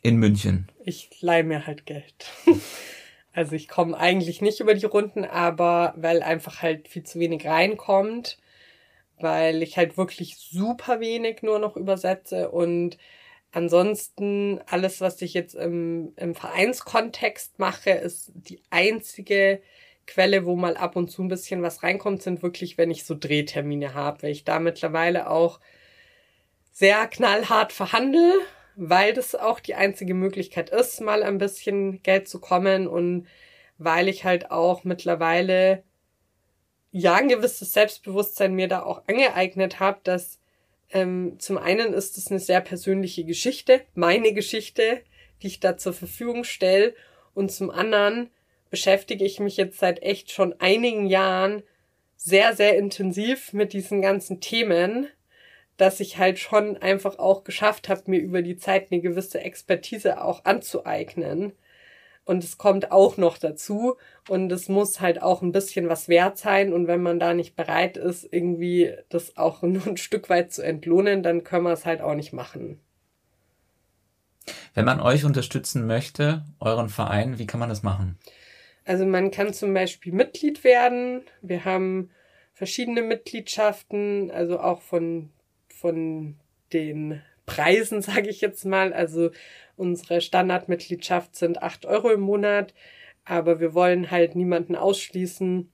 [0.02, 0.72] In München.
[0.84, 2.32] Ich leih mir halt Geld.
[3.34, 7.46] also ich komme eigentlich nicht über die Runden, aber weil einfach halt viel zu wenig
[7.46, 8.38] reinkommt
[9.20, 12.98] weil ich halt wirklich super wenig nur noch übersetze und
[13.52, 19.62] ansonsten alles, was ich jetzt im, im Vereinskontext mache, ist die einzige
[20.08, 23.16] Quelle, wo mal ab und zu ein bisschen was reinkommt, sind wirklich, wenn ich so
[23.18, 25.60] Drehtermine habe, weil ich da mittlerweile auch
[26.76, 28.34] sehr knallhart verhandle,
[28.76, 33.28] weil das auch die einzige Möglichkeit ist, mal ein bisschen Geld zu kommen und
[33.78, 35.84] weil ich halt auch mittlerweile
[36.92, 40.42] ja ein gewisses Selbstbewusstsein mir da auch angeeignet habe, dass
[40.90, 45.00] ähm, zum einen ist es eine sehr persönliche Geschichte, meine Geschichte,
[45.42, 46.94] die ich da zur Verfügung stelle,
[47.34, 48.30] und zum anderen
[48.70, 51.64] beschäftige ich mich jetzt seit echt schon einigen Jahren
[52.18, 55.08] sehr, sehr intensiv mit diesen ganzen Themen,
[55.78, 60.22] dass ich halt schon einfach auch geschafft habe, mir über die Zeit eine gewisse Expertise
[60.22, 61.54] auch anzueignen.
[62.24, 63.98] Und es kommt auch noch dazu.
[64.28, 66.74] Und es muss halt auch ein bisschen was wert sein.
[66.74, 70.64] Und wenn man da nicht bereit ist, irgendwie das auch nur ein Stück weit zu
[70.64, 72.80] entlohnen, dann können wir es halt auch nicht machen.
[74.74, 78.18] Wenn man euch unterstützen möchte, euren Verein, wie kann man das machen?
[78.86, 81.22] Also man kann zum Beispiel Mitglied werden.
[81.42, 82.12] Wir haben
[82.54, 85.32] verschiedene Mitgliedschaften, also auch von,
[85.80, 86.36] von
[86.74, 88.94] den Preisen, sage ich jetzt mal.
[88.94, 89.32] Also
[89.78, 92.74] Unsere Standardmitgliedschaft sind acht Euro im Monat,
[93.26, 95.70] aber wir wollen halt niemanden ausschließen,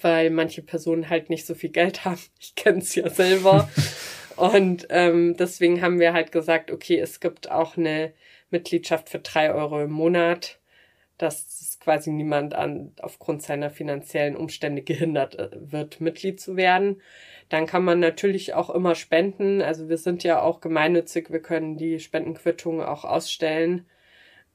[0.00, 2.20] weil manche Personen halt nicht so viel Geld haben.
[2.40, 3.68] Ich kenne es ja selber.
[4.36, 8.12] Und ähm, deswegen haben wir halt gesagt, okay, es gibt auch eine
[8.50, 10.60] Mitgliedschaft für drei Euro im Monat,
[11.18, 17.00] dass quasi niemand an, aufgrund seiner finanziellen Umstände gehindert äh, wird, Mitglied zu werden.
[17.48, 19.62] Dann kann man natürlich auch immer spenden.
[19.62, 23.86] Also wir sind ja auch gemeinnützig, wir können die Spendenquittungen auch ausstellen.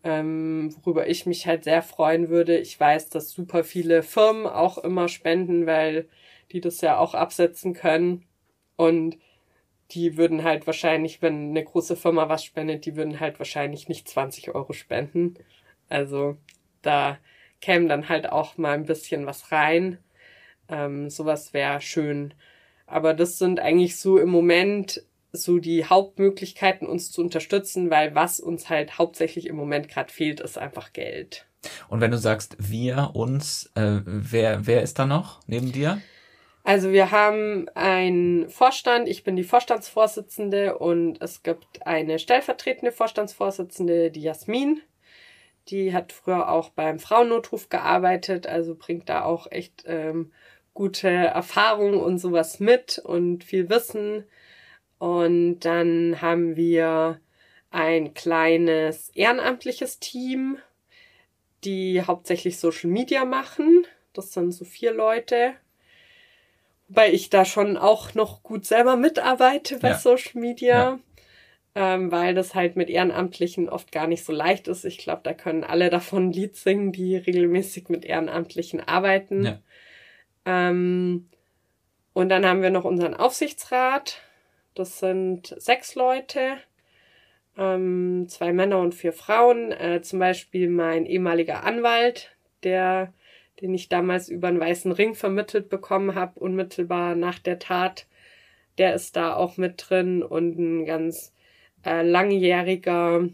[0.03, 2.55] Ähm, worüber ich mich halt sehr freuen würde.
[2.59, 6.07] Ich weiß, dass super viele Firmen auch immer spenden, weil
[6.51, 8.25] die das ja auch absetzen können.
[8.75, 9.17] Und
[9.89, 14.07] die würden halt wahrscheinlich, wenn eine große Firma was spendet, die würden halt wahrscheinlich nicht
[14.07, 15.33] 20 Euro spenden.
[15.89, 16.37] Also
[16.83, 17.17] da
[17.61, 19.97] käme dann halt auch mal ein bisschen was rein.
[20.69, 22.33] Ähm, sowas wäre schön.
[22.85, 28.39] Aber das sind eigentlich so im Moment so die Hauptmöglichkeiten, uns zu unterstützen, weil was
[28.39, 31.47] uns halt hauptsächlich im Moment gerade fehlt, ist einfach Geld.
[31.87, 36.01] Und wenn du sagst wir, uns, äh, wer, wer ist da noch neben dir?
[36.63, 44.11] Also wir haben einen Vorstand, ich bin die Vorstandsvorsitzende und es gibt eine stellvertretende Vorstandsvorsitzende,
[44.11, 44.81] die Jasmin.
[45.69, 50.31] Die hat früher auch beim Frauennotruf gearbeitet, also bringt da auch echt ähm,
[50.73, 54.25] gute Erfahrung und sowas mit und viel Wissen.
[54.97, 57.19] Und dann haben wir
[57.69, 60.57] ein kleines ehrenamtliches Team,
[61.63, 63.85] die hauptsächlich Social Media machen.
[64.13, 65.55] Das sind so vier Leute.
[66.87, 69.97] Wobei ich da schon auch noch gut selber mitarbeite bei ja.
[69.97, 70.75] Social Media.
[70.75, 70.99] Ja.
[71.75, 74.85] Ähm, weil das halt mit Ehrenamtlichen oft gar nicht so leicht ist.
[74.85, 79.45] Ich glaube, da können alle davon ein Lied singen, die regelmäßig mit Ehrenamtlichen arbeiten.
[79.45, 79.59] Ja.
[80.45, 81.29] Ähm,
[82.13, 84.21] und dann haben wir noch unseren Aufsichtsrat.
[84.75, 86.57] Das sind sechs Leute,
[87.57, 89.71] ähm, zwei Männer und vier Frauen.
[89.71, 93.13] Äh, zum Beispiel mein ehemaliger Anwalt, der,
[93.61, 98.07] den ich damals über einen weißen Ring vermittelt bekommen habe, unmittelbar nach der Tat.
[98.77, 101.32] Der ist da auch mit drin und ein ganz
[101.85, 103.27] äh, langjähriger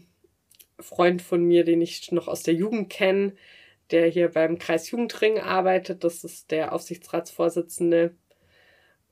[0.78, 3.34] Freund von mir, den ich noch aus der Jugend kenne,
[3.90, 6.04] der hier beim Kreis Jugendring arbeitet.
[6.04, 8.14] Das ist der Aufsichtsratsvorsitzende.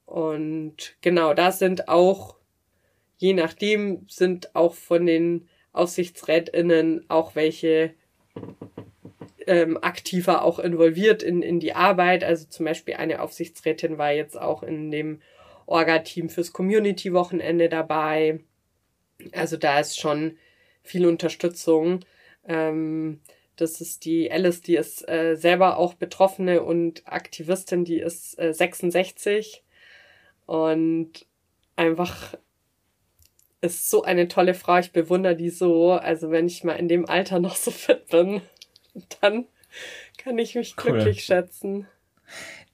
[0.07, 2.37] Und genau, da sind auch,
[3.19, 7.95] je nachdem, sind auch von den AufsichtsrätInnen auch welche
[9.47, 12.25] ähm, aktiver auch involviert in, in die Arbeit.
[12.25, 15.21] Also zum Beispiel eine Aufsichtsrätin war jetzt auch in dem
[15.67, 18.41] Orga-Team fürs Community-Wochenende dabei.
[19.33, 20.39] Also da ist schon
[20.83, 22.05] viel Unterstützung.
[22.47, 23.21] Ähm,
[23.57, 28.55] das ist die Alice, die ist äh, selber auch Betroffene und Aktivistin, die ist äh,
[28.55, 29.65] 66
[30.47, 31.27] und
[31.77, 32.35] einfach
[33.61, 34.79] ist so eine tolle Frau.
[34.79, 35.93] Ich bewundere die so.
[35.93, 38.43] Also wenn ich mal in dem Alter noch so fit bin,
[39.21, 39.47] dann
[40.17, 40.93] kann ich mich cool.
[40.93, 41.87] glücklich schätzen.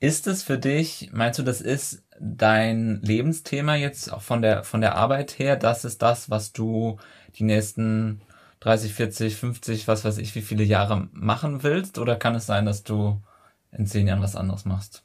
[0.01, 4.81] Ist es für dich, meinst du, das ist dein Lebensthema jetzt auch von der, von
[4.81, 5.57] der Arbeit her?
[5.57, 6.99] Das ist das, was du
[7.37, 8.23] die nächsten
[8.61, 11.99] 30, 40, 50, was weiß ich, wie viele Jahre machen willst?
[11.99, 13.21] Oder kann es sein, dass du
[13.73, 15.03] in zehn Jahren was anderes machst?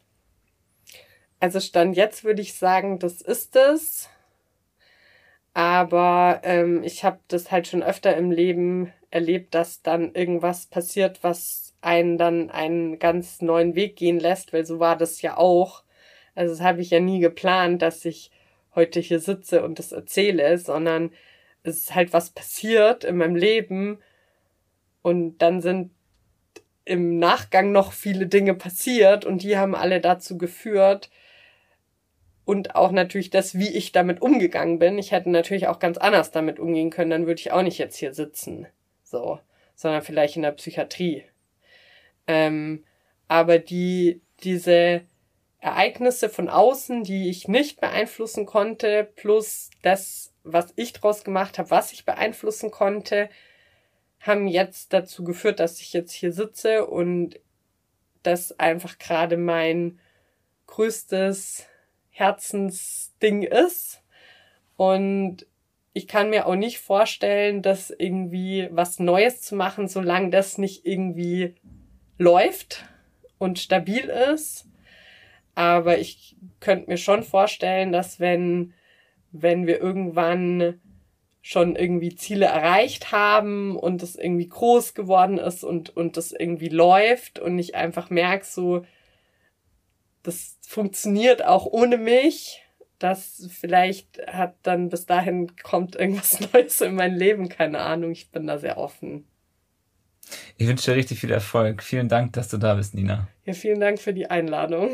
[1.40, 4.10] Also Stand jetzt würde ich sagen, das ist es.
[5.54, 11.24] Aber ähm, ich habe das halt schon öfter im Leben erlebt, dass dann irgendwas passiert,
[11.24, 15.84] was einen dann einen ganz neuen Weg gehen lässt, weil so war das ja auch.
[16.40, 18.32] Also das habe ich ja nie geplant, dass ich
[18.74, 21.12] heute hier sitze und das erzähle, sondern
[21.64, 24.00] es ist halt was passiert in meinem Leben
[25.02, 25.92] und dann sind
[26.86, 31.10] im Nachgang noch viele Dinge passiert und die haben alle dazu geführt,
[32.46, 34.98] und auch natürlich das, wie ich damit umgegangen bin.
[34.98, 37.98] Ich hätte natürlich auch ganz anders damit umgehen können, dann würde ich auch nicht jetzt
[37.98, 38.66] hier sitzen.
[39.04, 39.40] So.
[39.76, 41.26] Sondern vielleicht in der Psychiatrie.
[42.26, 42.86] Ähm,
[43.28, 45.02] aber die, diese
[45.60, 51.70] Ereignisse von außen, die ich nicht beeinflussen konnte, plus das, was ich draus gemacht habe,
[51.70, 53.30] was ich beeinflussen konnte,
[54.22, 57.40] haben jetzt dazu geführt, dass ich jetzt hier sitze und
[58.24, 60.00] das einfach gerade mein
[60.68, 61.66] größtes
[62.10, 64.02] Herzensding ist.
[64.76, 65.46] Und
[65.94, 70.86] ich kann mir auch nicht vorstellen, dass irgendwie was Neues zu machen, solange das nicht
[70.86, 71.56] irgendwie
[72.18, 72.86] läuft
[73.38, 74.69] und stabil ist.
[75.60, 78.74] Aber ich könnte mir schon vorstellen, dass wenn,
[79.34, 80.80] wenn wir irgendwann
[81.42, 86.70] schon irgendwie Ziele erreicht haben und es irgendwie groß geworden ist und, und das irgendwie
[86.70, 88.86] läuft und ich einfach merke so,
[90.24, 92.64] das funktioniert auch ohne mich.
[92.98, 98.12] Das vielleicht hat dann bis dahin kommt irgendwas Neues in mein Leben, keine Ahnung.
[98.12, 99.28] Ich bin da sehr offen.
[100.56, 101.84] Ich wünsche dir richtig viel Erfolg.
[101.84, 103.28] Vielen Dank, dass du da bist, Nina.
[103.44, 104.92] Ja, vielen Dank für die Einladung.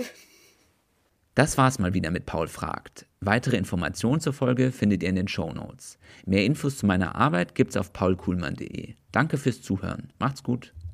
[1.35, 3.07] Das war's mal wieder mit Paul fragt.
[3.19, 5.99] Weitere Informationen zur Folge findet ihr in den Show Notes.
[6.25, 8.93] Mehr Infos zu meiner Arbeit gibt's auf paulkuhlmann.de.
[9.11, 10.13] Danke fürs Zuhören.
[10.17, 10.74] Macht's gut.